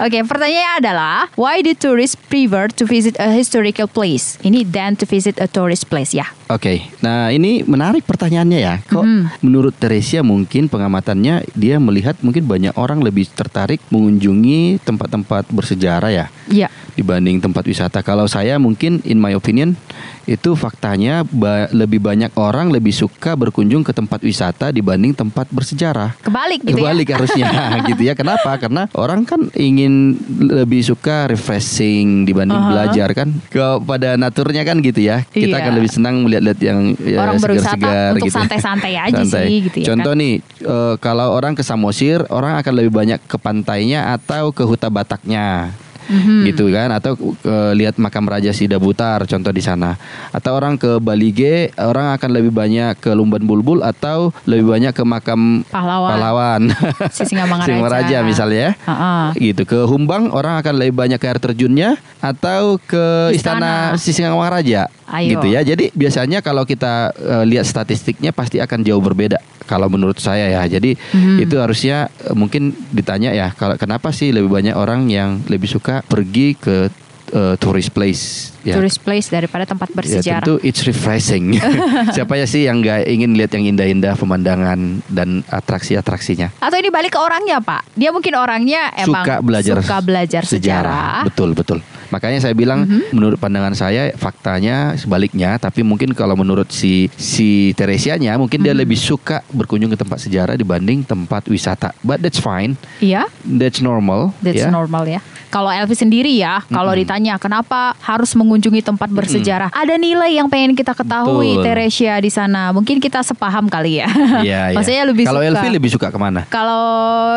Oke, 0.01 0.17
pertanyaannya 0.25 0.71
adalah 0.81 1.29
why 1.37 1.61
do 1.61 1.77
tourists 1.77 2.17
prefer 2.17 2.73
to 2.73 2.89
visit 2.89 3.13
a 3.21 3.29
historical 3.29 3.85
place? 3.85 4.41
Ini 4.41 4.65
than 4.65 4.97
to 4.97 5.05
visit 5.05 5.37
a 5.37 5.45
tourist 5.45 5.85
place 5.85 6.09
ya. 6.09 6.25
Oke, 6.51 6.83
nah 6.99 7.31
ini 7.31 7.63
menarik 7.63 8.03
pertanyaannya 8.03 8.59
ya. 8.59 8.75
Kok 8.83 9.03
Mhm. 9.07 9.21
menurut 9.39 9.71
Teresia 9.71 10.19
mungkin 10.19 10.67
pengamatannya 10.67 11.47
dia 11.55 11.79
melihat 11.79 12.19
mungkin 12.19 12.43
banyak 12.43 12.75
orang 12.75 12.99
lebih 12.99 13.31
tertarik 13.31 13.79
mengunjungi 13.87 14.83
tempat-tempat 14.83 15.47
bersejarah 15.47 16.11
ya 16.11 16.25
Iya. 16.51 16.67
dibanding 16.99 17.39
tempat 17.39 17.63
wisata. 17.63 18.03
Kalau 18.03 18.27
saya 18.27 18.59
mungkin 18.59 18.99
in 19.07 19.23
my 19.23 19.31
opinion 19.31 19.79
itu 20.23 20.53
faktanya 20.53 21.23
ba- 21.23 21.69
lebih 21.71 21.97
banyak 21.97 22.29
orang 22.35 22.69
lebih 22.69 22.91
suka 22.91 23.33
berkunjung 23.33 23.81
ke 23.81 23.91
tempat 23.91 24.21
wisata 24.21 24.69
dibanding 24.69 25.11
tempat 25.11 25.47
bersejarah. 25.47 26.13
Kebalik 26.19 26.61
gitu 26.63 26.77
Kebalik 26.77 27.07
ya. 27.07 27.15
harusnya 27.15 27.47
gitu 27.89 28.01
ya. 28.01 28.13
Kenapa? 28.13 28.55
Karena 28.55 28.85
orang 28.93 29.23
kan 29.23 29.49
ingin 29.53 30.15
lebih 30.29 30.81
suka 30.81 31.25
refreshing 31.25 32.23
dibanding 32.23 32.55
Aha. 32.55 32.69
belajar 32.69 33.09
kan. 33.13 33.29
Kepada 33.47 34.15
naturnya 34.15 34.61
kan 34.61 34.79
gitu 34.79 35.01
ya. 35.01 35.23
Kita 35.23 35.51
Iya. 35.51 35.61
akan 35.61 35.73
lebih 35.75 35.91
senang 35.91 36.15
melihat-lihat 36.21 36.59
yang 36.59 36.79
ya, 36.97 37.17
Orang 37.19 37.37
berwisata 37.37 37.75
segar-segar 37.75 38.11
untuk 38.13 38.27
gitu. 38.27 38.37
santai-santai 38.37 38.93
aja 38.95 39.15
Santai. 39.19 39.43
sih 39.43 39.57
gitu 39.63 39.77
ya 39.77 39.85
Contoh 39.89 40.13
kan. 40.13 40.21
nih, 40.21 40.33
eh, 40.61 40.93
kalau 40.97 41.27
orang 41.31 41.53
ke 41.53 41.61
Samosir, 41.61 42.23
orang 42.29 42.55
akan 42.55 42.73
lebih 42.73 42.91
banyak 42.91 43.19
ke 43.21 43.37
pantainya 43.37 44.11
atau 44.11 44.49
ke 44.49 44.61
Huta 44.61 44.87
Bataknya. 44.87 45.73
Mhm. 46.11 46.43
gitu 46.45 46.67
kan 46.67 46.91
atau 46.91 47.15
eh, 47.41 47.71
lihat 47.73 47.95
makam 47.95 48.27
Raja 48.27 48.51
Sida 48.51 48.75
Butar 48.75 49.23
contoh 49.23 49.49
di 49.49 49.63
sana 49.63 49.95
atau 50.29 50.51
orang 50.53 50.75
ke 50.75 50.99
Balige 50.99 51.71
orang 51.77 52.11
akan 52.11 52.29
lebih 52.29 52.51
banyak 52.51 52.99
ke 52.99 53.15
Lumban 53.15 53.39
Bulbul 53.41 53.79
atau 53.79 54.35
lebih 54.43 54.67
banyak 54.67 54.91
ke 54.91 55.03
makam 55.03 55.63
Pahlawan. 55.65 56.11
pahlawan 56.11 56.61
Sisingamangaraja. 57.15 57.65
Singamaraja 57.65 58.17
misalnya 58.21 58.67
Heeh. 58.77 59.25
gitu 59.53 59.63
ke 59.63 59.79
Humbang 59.87 60.27
orang 60.29 60.59
akan 60.59 60.73
lebih 60.75 60.93
banyak 60.93 61.15
ke 61.15 61.25
air 61.25 61.39
terjunnya 61.39 61.95
atau 62.19 62.75
ke 62.77 63.31
Istana. 63.31 63.95
istana, 63.95 63.97
Sisingamangaraja 63.97 64.91
Ayo. 65.07 65.39
gitu 65.39 65.47
ya 65.47 65.63
jadi 65.63 65.89
biasanya 65.91 66.43
kalau 66.43 66.63
kita 66.63 67.15
eh, 67.15 67.43
lihat 67.47 67.63
statistiknya 67.63 68.31
pasti 68.31 68.59
akan 68.59 68.83
jauh 68.83 68.99
berbeda 68.99 69.39
kalau 69.71 69.87
menurut 69.87 70.19
saya 70.19 70.51
ya 70.51 70.67
jadi 70.69 70.99
Mhm. 71.15 71.39
itu 71.39 71.55
harusnya 71.55 71.97
eh, 72.19 72.35
mungkin 72.35 72.75
ditanya 72.91 73.31
ya 73.31 73.47
kalau 73.49 73.75
kenapa 73.75 74.11
sih 74.11 74.29
lebih 74.29 74.51
banyak 74.51 74.75
orang 74.75 75.07
yang 75.07 75.39
lebih 75.47 75.65
suka 75.65 76.03
pergi 76.03 76.53
ke 76.53 76.91
eh, 77.31 77.55
tourist 77.55 77.89
place 77.89 78.51
ya 78.61 78.75
Tourist 78.75 78.99
place 78.99 79.27
daripada 79.27 79.63
tempat 79.63 79.87
Ya 79.87 79.95
bersejarah. 79.95 80.43
tentu 80.43 80.59
it's 80.61 80.83
refreshing. 80.83 81.55
Siapa 82.15 82.35
ya 82.35 82.43
sih 82.43 82.67
yang 82.67 82.77
nggak 82.77 83.07
ingin 83.07 83.33
lihat 83.33 83.51
yang 83.51 83.65
indah-indah 83.67 84.13
pemandangan 84.13 84.77
dan 85.07 85.41
atraksi-atraksinya? 85.47 86.53
Atau 86.59 86.77
ini 86.77 86.91
balik 86.91 87.15
ke 87.15 87.19
orangnya 87.19 87.57
Pak. 87.57 87.95
Dia 87.95 88.11
mungkin 88.11 88.35
orangnya 88.35 88.91
emang 88.93 89.23
suka 89.23 89.35
belajar 89.39 89.75
suka 89.79 89.97
belajar 89.99 90.43
sejarah. 90.45 91.25
Betul 91.25 91.55
betul. 91.55 91.79
Makanya 92.11 92.39
saya 92.39 92.53
bilang 92.53 92.83
Mhm. 92.83 93.11
menurut 93.11 93.37
pandangan 93.37 93.71
saya 93.71 94.11
faktanya 94.13 94.93
sebaliknya. 94.95 95.55
Tapi 95.55 95.81
mungkin 95.81 96.11
kalau 96.11 96.35
menurut 96.35 96.69
si 96.69 97.07
si 97.11 97.71
Teresianya 97.73 98.35
mungkin 98.35 98.59
dia 98.59 98.71
Mhm. 98.71 98.81
lebih 98.81 98.95
suka 98.95 99.41
berkunjung 99.49 99.89
ke 99.89 99.97
tempat 99.97 100.19
sejarah 100.19 100.53
dibanding 100.53 101.01
tempat 101.01 101.47
wisata. 101.47 101.95
But 102.01 102.19
that's 102.19 102.37
fine. 102.37 102.75
Iya, 102.99 103.25
That's 103.41 103.79
normal. 103.79 104.35
that's 104.39 104.61
ya. 104.61 104.69
normal 104.69 105.07
ya. 105.07 105.19
Kalau 105.47 105.67
Elvi 105.67 105.91
sendiri 105.91 106.31
ya, 106.31 106.63
kalau 106.65 106.95
Mm-mm. 106.95 107.03
ditanya 107.03 107.35
kenapa 107.35 107.91
harus 107.99 108.31
mengunjungi 108.39 108.79
tempat 108.79 109.11
bersejarah, 109.11 109.67
ada 109.67 109.99
nilai 109.99 110.31
yang 110.31 110.47
pengen 110.47 110.71
kita 110.71 110.95
ketahui 110.95 111.59
Betul. 111.59 111.67
Teresia 111.67 112.15
di 112.17 112.31
sana. 112.31 112.71
Mungkin 112.71 113.03
kita 113.03 113.19
sepaham 113.19 113.67
kali 113.67 113.99
ya. 113.99 114.07
Iya, 114.39 114.61
iya. 114.71 114.75
Maksudnya 114.79 115.03
lebih 115.03 115.27
Kalau. 115.27 115.43
Elvi 115.43 115.67
lebih 115.67 115.91
suka 115.91 116.07
ke 116.07 116.15
mana? 116.15 116.47
Kalau 116.47 116.87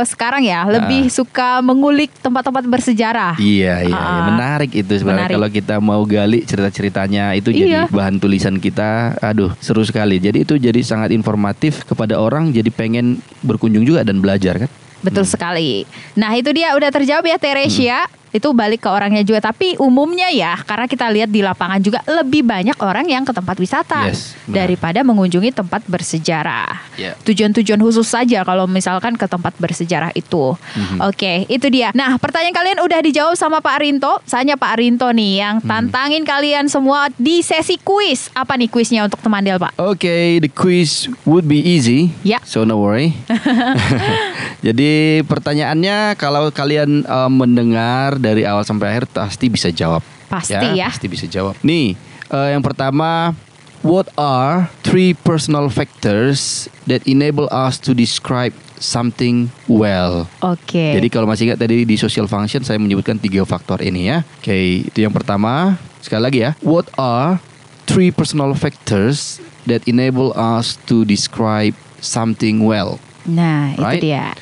sekarang 0.07 0.47
ya 0.47 0.63
lebih 0.63 1.11
suka 1.11 1.59
mengulik 1.59 2.15
tempat-tempat 2.23 2.63
bersejarah. 2.63 3.35
Iya 3.35 3.83
iya, 3.83 3.91
iya. 3.91 3.99
Ah. 3.99 4.31
Menarik 4.67 4.85
itu 4.87 4.93
sebenarnya 5.05 5.37
kalau 5.37 5.49
kita 5.53 5.77
mau 5.79 6.03
gali 6.03 6.41
cerita-ceritanya 6.43 7.37
itu 7.37 7.53
Iya. 7.53 7.85
jadi 7.85 7.93
bahan 7.93 8.17
tulisan 8.17 8.57
kita. 8.57 9.21
Aduh, 9.21 9.53
seru 9.61 9.85
sekali. 9.85 10.17
Jadi 10.17 10.49
itu 10.49 10.57
jadi 10.57 10.81
sangat 10.81 11.13
informatif 11.13 11.85
kepada 11.85 12.17
orang 12.17 12.51
jadi 12.51 12.71
pengen 12.73 13.21
berkunjung 13.45 13.85
juga 13.85 14.01
dan 14.03 14.25
belajar 14.25 14.67
kan? 14.67 14.71
Betul 15.05 15.29
sekali. 15.29 15.85
Nah 16.17 16.33
itu 16.33 16.49
dia 16.57 16.73
udah 16.73 16.89
terjawab 16.89 17.29
ya 17.29 17.37
Teresia. 17.37 18.09
Hmm. 18.09 18.24
Itu 18.35 18.51
balik 18.51 18.83
ke 18.83 18.91
orangnya 18.91 19.23
juga. 19.23 19.39
Tapi 19.41 19.79
umumnya 19.79 20.27
ya, 20.29 20.59
karena 20.59 20.85
kita 20.85 21.07
lihat 21.07 21.31
di 21.31 21.39
lapangan 21.39 21.79
juga 21.79 22.03
lebih 22.03 22.43
banyak 22.43 22.75
orang 22.83 23.07
yang 23.07 23.23
ke 23.23 23.31
tempat 23.31 23.55
wisata 23.57 24.11
Yes, 24.11 24.35
benar. 24.45 24.67
daripada 24.67 25.01
mengunjungi 25.01 25.55
tempat 25.55 25.87
bersejarah. 25.87 26.83
Ya. 26.99 27.15
Tujuan-tujuan 27.23 27.79
khusus 27.79 28.05
saja 28.05 28.43
kalau 28.43 28.67
misalkan 28.67 29.15
ke 29.15 29.25
tempat 29.25 29.55
bersejarah 29.55 30.11
itu. 30.13 30.59
Mhm. 30.75 30.99
Oke, 31.07 31.47
itu 31.47 31.71
dia. 31.71 31.95
Nah, 31.95 32.19
pertanyaan 32.19 32.51
kalian 32.53 32.79
udah 32.83 32.99
dijawab 33.01 33.39
sama 33.39 33.63
Pak 33.63 33.79
Rinto. 33.79 34.19
Saya 34.27 34.59
Pak 34.59 34.83
Rinto 34.83 35.07
nih 35.09 35.33
yang 35.39 35.55
Mhm. 35.63 35.71
tantangin 35.71 36.27
kalian 36.27 36.67
semua 36.67 37.07
di 37.15 37.39
sesi 37.39 37.79
kuis. 37.79 38.35
Apa 38.35 38.59
nih 38.59 38.67
kuisnya 38.67 39.07
untuk 39.07 39.23
teman 39.23 39.47
Del, 39.47 39.63
Pak? 39.63 39.79
Oke, 39.79 40.43
the 40.43 40.51
quiz 40.51 41.07
would 41.23 41.47
be 41.47 41.63
easy. 41.63 42.11
Ya. 42.27 42.43
So 42.43 42.67
no 42.67 42.83
worry. 42.83 43.15
Jadi 44.67 45.21
pertanyaannya 45.23 46.17
kalau 46.17 46.49
kalian 46.49 47.05
eh, 47.05 47.31
mendengar 47.31 48.17
dari 48.25 48.49
awal 48.49 48.65
sampai 48.65 48.97
akhir 48.97 49.13
pasti 49.13 49.53
bisa 49.53 49.69
jawab. 49.69 50.01
Pasti 50.33 50.57
ya. 50.57 50.89
Pasti 50.89 51.07
bisa 51.07 51.29
jawab. 51.29 51.55
Nih, 51.61 51.93
eh, 52.33 52.49
yang 52.57 52.65
pertama, 52.65 53.37
what 53.85 54.09
are 54.17 54.73
three 54.81 55.13
personal 55.13 55.69
factors 55.69 56.67
that 56.89 57.05
enable 57.05 57.47
us 57.53 57.77
to 57.77 57.93
describe 57.93 58.57
something 58.81 59.53
well? 59.69 60.25
Oke. 60.41 60.97
Jadi 60.97 61.09
kalau 61.13 61.29
masih 61.29 61.53
ingat 61.53 61.61
tadi 61.61 61.85
di 61.85 61.97
social 62.01 62.25
function 62.25 62.65
saya 62.65 62.81
menyebutkan 62.81 63.21
tiga 63.21 63.45
faktor 63.45 63.85
ini 63.85 64.09
ya. 64.09 64.25
Oke, 64.41 64.89
itu 64.89 65.05
yang 65.05 65.13
pertama. 65.13 65.77
Sekali 66.01 66.23
lagi 66.25 66.39
ya. 66.45 66.57
What 66.65 66.89
are 66.97 67.39
three 67.85 68.09
personal 68.09 68.57
factors 68.57 69.41
that 69.69 69.85
enable 69.85 70.33
us 70.37 70.81
to 70.89 71.05
describe 71.05 71.77
something 72.01 72.65
well? 72.65 72.97
nah, 73.25 73.73
Right. 73.81 74.01
itu 74.05 74.13
dia. 74.13 74.37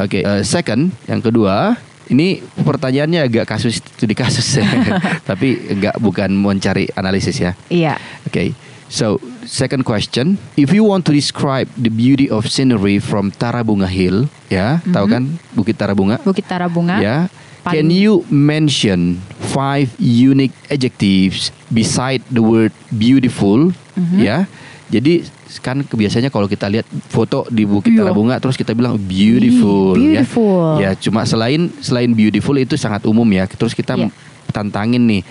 Oke, 0.00 0.24
eh, 0.24 0.40
second, 0.40 0.88
yang 1.04 1.20
kedua, 1.20 1.76
ini 2.12 2.28
pertanyaannya 2.60 3.20
agak 3.24 3.48
kasus 3.48 3.80
studi 3.80 4.12
kasus, 4.12 4.60
tapi 5.28 5.56
enggak 5.72 5.96
bukan 5.96 6.28
mencari 6.28 6.86
analisis 6.92 7.34
ya. 7.34 7.56
Iya. 7.66 7.96
Okay, 8.28 8.52
so 8.86 9.16
second 9.42 9.82
question, 9.82 10.36
if 10.54 10.70
you 10.70 10.84
want 10.84 11.02
to 11.02 11.12
describe 11.12 11.66
the 11.74 11.88
beauty 11.88 12.28
of 12.28 12.44
scenery 12.46 13.00
from 13.00 13.32
Tarabunga 13.32 13.88
Hill, 13.88 14.28
ya, 14.46 14.84
tahu 14.86 15.08
kan 15.08 15.24
Bukit 15.56 15.74
Tarabunga? 15.74 16.20
Bukit 16.20 16.44
Tarabunga. 16.44 17.00
Ya. 17.00 17.32
Paling- 17.62 17.86
Can 17.86 17.94
you 17.94 18.12
mention 18.26 19.22
five 19.40 19.94
unique 19.96 20.52
adjectives 20.66 21.48
beside 21.68 22.18
the 22.28 22.42
word 22.42 22.74
beautiful? 22.90 23.70
Mhm. 23.94 24.18
Ya. 24.18 24.50
Jadi 24.90 25.24
kan 25.58 25.82
kebiasaannya 25.82 26.28
kalau 26.28 26.46
kita 26.46 26.64
lihat 26.66 26.84
foto 27.06 27.44
di 27.48 27.64
Bukit 27.64 27.90
Iya. 27.90 28.04
Tarabunga 28.04 28.38
terus 28.38 28.54
kita 28.54 28.72
bilang 28.72 28.96
beautiful, 28.96 29.92
Ih, 29.94 30.16
beautiful. 30.16 30.78
ya. 30.78 30.88
Ya, 30.88 30.90
cuma 30.94 31.22
selain 31.22 31.68
selain 31.78 32.08
beautiful 32.08 32.54
itu 32.54 32.72
sangat 32.74 33.02
umum 33.02 33.26
ya. 33.26 33.44
Terus 33.44 33.72
kita 33.72 33.98
Iya. 33.98 34.08
tantangin 34.48 35.02
nih. 35.02 35.22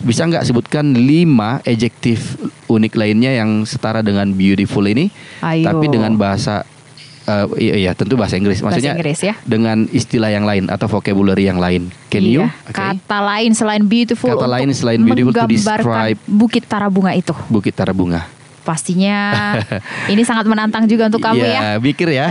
Bisa 0.00 0.24
nggak 0.24 0.42
sebutkan 0.42 0.90
lima 0.90 1.60
adjektif 1.62 2.34
unik 2.66 2.92
lainnya 2.94 3.32
yang 3.34 3.62
setara 3.62 4.00
dengan 4.00 4.28
beautiful 4.30 4.82
ini? 4.82 5.12
Ayo. 5.38 5.64
Tapi 5.64 5.86
dengan 5.86 6.12
bahasa 6.14 6.64
eh, 7.22 7.46
iya, 7.60 7.74
iya 7.78 7.90
tentu 7.92 8.16
bahasa 8.16 8.34
Inggris. 8.34 8.58
Bahasa 8.58 8.80
Maksudnya 8.80 8.96
Inggris 8.96 9.20
ya. 9.20 9.34
dengan 9.44 9.84
istilah 9.86 10.32
yang 10.32 10.42
lain 10.42 10.66
atau 10.66 10.88
vocabulary 10.88 11.46
yang 11.46 11.60
lain. 11.60 11.92
Can 12.08 12.24
Iya, 12.24 12.32
you? 12.32 12.42
Oke. 12.64 12.74
Kata 12.74 13.18
lain 13.22 13.52
selain 13.52 13.84
beautiful. 13.84 14.32
Kata 14.32 14.48
lain 14.48 14.72
selain 14.72 14.98
beautiful 14.98 15.30
to 15.30 15.44
describe- 15.46 16.18
Bukit 16.26 16.64
Tarabunga 16.64 17.12
itu. 17.12 17.36
Bukit 17.46 17.76
Tarabunga. 17.76 18.39
Pastinya 18.60 19.56
ini 20.12 20.20
sangat 20.20 20.44
menantang 20.44 20.84
juga 20.84 21.08
untuk 21.08 21.18
kamu 21.18 21.40
ya. 21.40 21.60
mikir 21.78 22.08
ya. 22.08 22.28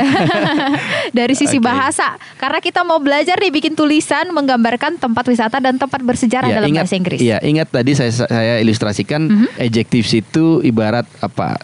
Dari 1.17 1.33
sisi 1.33 1.57
Oke. 1.57 1.65
bahasa, 1.65 2.05
karena 2.35 2.59
kita 2.59 2.81
mau 2.81 2.97
belajar 2.97 3.35
nih 3.35 3.49
bikin 3.51 3.73
tulisan 3.73 4.29
menggambarkan 4.29 4.95
tempat 4.95 5.25
wisata 5.25 5.57
dan 5.57 5.75
tempat 5.75 5.99
bersejarah 5.99 6.45
Ya, 6.45 6.55
dalam 6.55 6.69
ingat, 6.69 6.85
bahasa 6.85 6.95
Inggris. 6.95 7.19
Iya, 7.19 7.37
ingat 7.41 7.67
tadi 7.69 7.91
saya 7.93 8.11
saya 8.13 8.53
ilustrasikan 8.57 9.25
Mhm. 9.25 9.47
adjectives 9.59 10.11
itu 10.11 10.61
ibarat 10.61 11.09
apa 11.19 11.57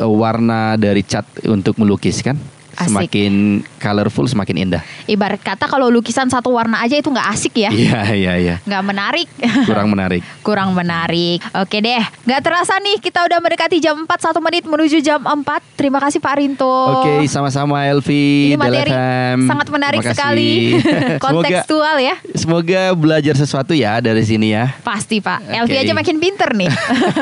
warna 0.00 0.74
dari 0.74 1.02
cat 1.02 1.26
untuk 1.44 1.76
melukis 1.76 2.20
kan. 2.20 2.38
Asik. 2.74 2.88
Semakin 2.88 3.32
colorful 3.76 4.24
semakin 4.24 4.56
indah. 4.64 4.82
Ibarat 5.04 5.40
kata 5.40 5.66
kalau 5.66 5.88
lukisan 5.88 6.26
satu 6.26 6.50
warna 6.50 6.80
aja 6.80 6.96
itu 6.96 7.08
nggak 7.08 7.28
asik 7.30 7.54
ya, 7.58 7.70
Iya, 7.70 8.00
iya, 8.12 8.32
iya. 8.38 8.56
nggak 8.64 8.82
menarik. 8.82 9.28
Kurang 9.64 9.88
menarik. 9.92 10.22
Kurang 10.46 10.72
menarik. 10.72 11.42
Oke 11.52 11.78
deh, 11.78 12.00
nggak 12.24 12.40
terasa 12.40 12.78
nih 12.78 12.96
kita 12.98 13.24
udah 13.24 13.38
mendekati 13.38 13.76
jam 13.76 14.04
4 14.04 14.08
satu 14.08 14.40
menit 14.40 14.64
menuju 14.64 14.98
jam 14.98 15.20
4. 15.20 15.44
Terima 15.76 15.98
kasih 15.98 16.18
Pak 16.18 16.34
Rinto. 16.38 17.02
Oke, 17.02 17.26
sama-sama 17.26 17.84
Elvi 17.84 18.54
Ini 18.54 18.56
materi 18.56 18.90
sangat 19.44 19.68
menarik 19.68 20.00
sekali. 20.00 20.50
semoga, 20.80 21.18
Kontekstual 21.18 21.96
ya. 21.98 22.14
semoga 22.32 22.80
belajar 22.94 23.34
sesuatu 23.34 23.72
ya 23.74 23.98
dari 23.98 24.22
sini 24.22 24.54
ya. 24.54 24.72
Pasti 24.80 25.18
Pak, 25.18 25.44
Oke. 25.44 25.56
Elvi 25.58 25.76
aja 25.76 25.92
makin 25.92 26.16
pinter 26.16 26.50
nih 26.54 26.70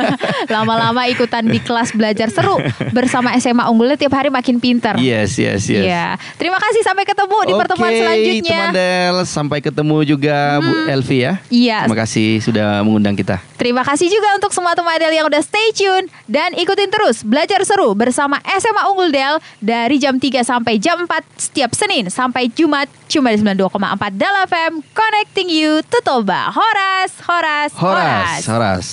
Lama-lama 0.55 1.07
ikutan 1.07 1.47
di 1.47 1.59
kelas 1.59 1.93
belajar 1.93 2.29
seru 2.29 2.61
Bersama 2.93 3.33
SMA 3.37 3.65
Unggulnya 3.67 3.97
tiap 3.97 4.13
hari 4.13 4.29
makin 4.29 4.61
pinter 4.61 4.97
Yes, 4.97 5.40
yes, 5.41 5.65
yes. 5.67 5.85
Iya. 5.89 6.07
Terima 6.37 6.61
kasih 6.61 6.85
sampai 6.85 7.09
ketemu 7.09 7.39
di 7.49 7.53
pertemuan 7.57 7.91
Oke, 7.91 8.01
selanjutnya 8.05 8.61
teman 8.61 8.77
Del, 8.77 9.17
sampai 9.25 9.59
ketemu 9.65 9.97
juga 10.05 10.37
Bu 10.61 10.73
Elvi 10.87 11.19
ya. 11.25 11.33
Iya. 11.49 11.79
Terima 11.89 11.99
kasih 11.99 12.29
sudah 12.45 12.69
mengundang 12.85 13.17
kita. 13.17 13.41
Terima 13.57 13.85
kasih 13.85 14.09
juga 14.09 14.37
untuk 14.37 14.53
semua 14.53 14.73
teman 14.73 14.97
Del 15.01 15.17
yang 15.17 15.29
udah 15.29 15.45
stay 15.45 15.73
tune 15.77 16.09
Dan 16.25 16.57
ikutin 16.57 16.89
terus 16.89 17.21
belajar 17.21 17.61
seru 17.69 17.93
bersama 17.93 18.41
SMA 18.57 18.83
Unggul 18.89 19.13
Del 19.13 19.37
Dari 19.61 20.01
jam 20.01 20.17
3 20.17 20.41
sampai 20.41 20.81
jam 20.81 21.05
4 21.05 21.13
setiap 21.37 21.77
Senin 21.77 22.09
sampai 22.09 22.49
Jumat 22.49 22.89
Cuma 23.05 23.29
di 23.33 23.39
92,4 23.41 24.17
Del 24.17 24.35
FM 24.49 24.73
Connecting 24.97 25.49
you 25.53 25.85
to 25.85 26.01
Toba 26.01 26.49
Horas, 26.49 27.13
Horas, 27.29 27.71
Horas, 27.77 28.43
Horas. 28.49 28.87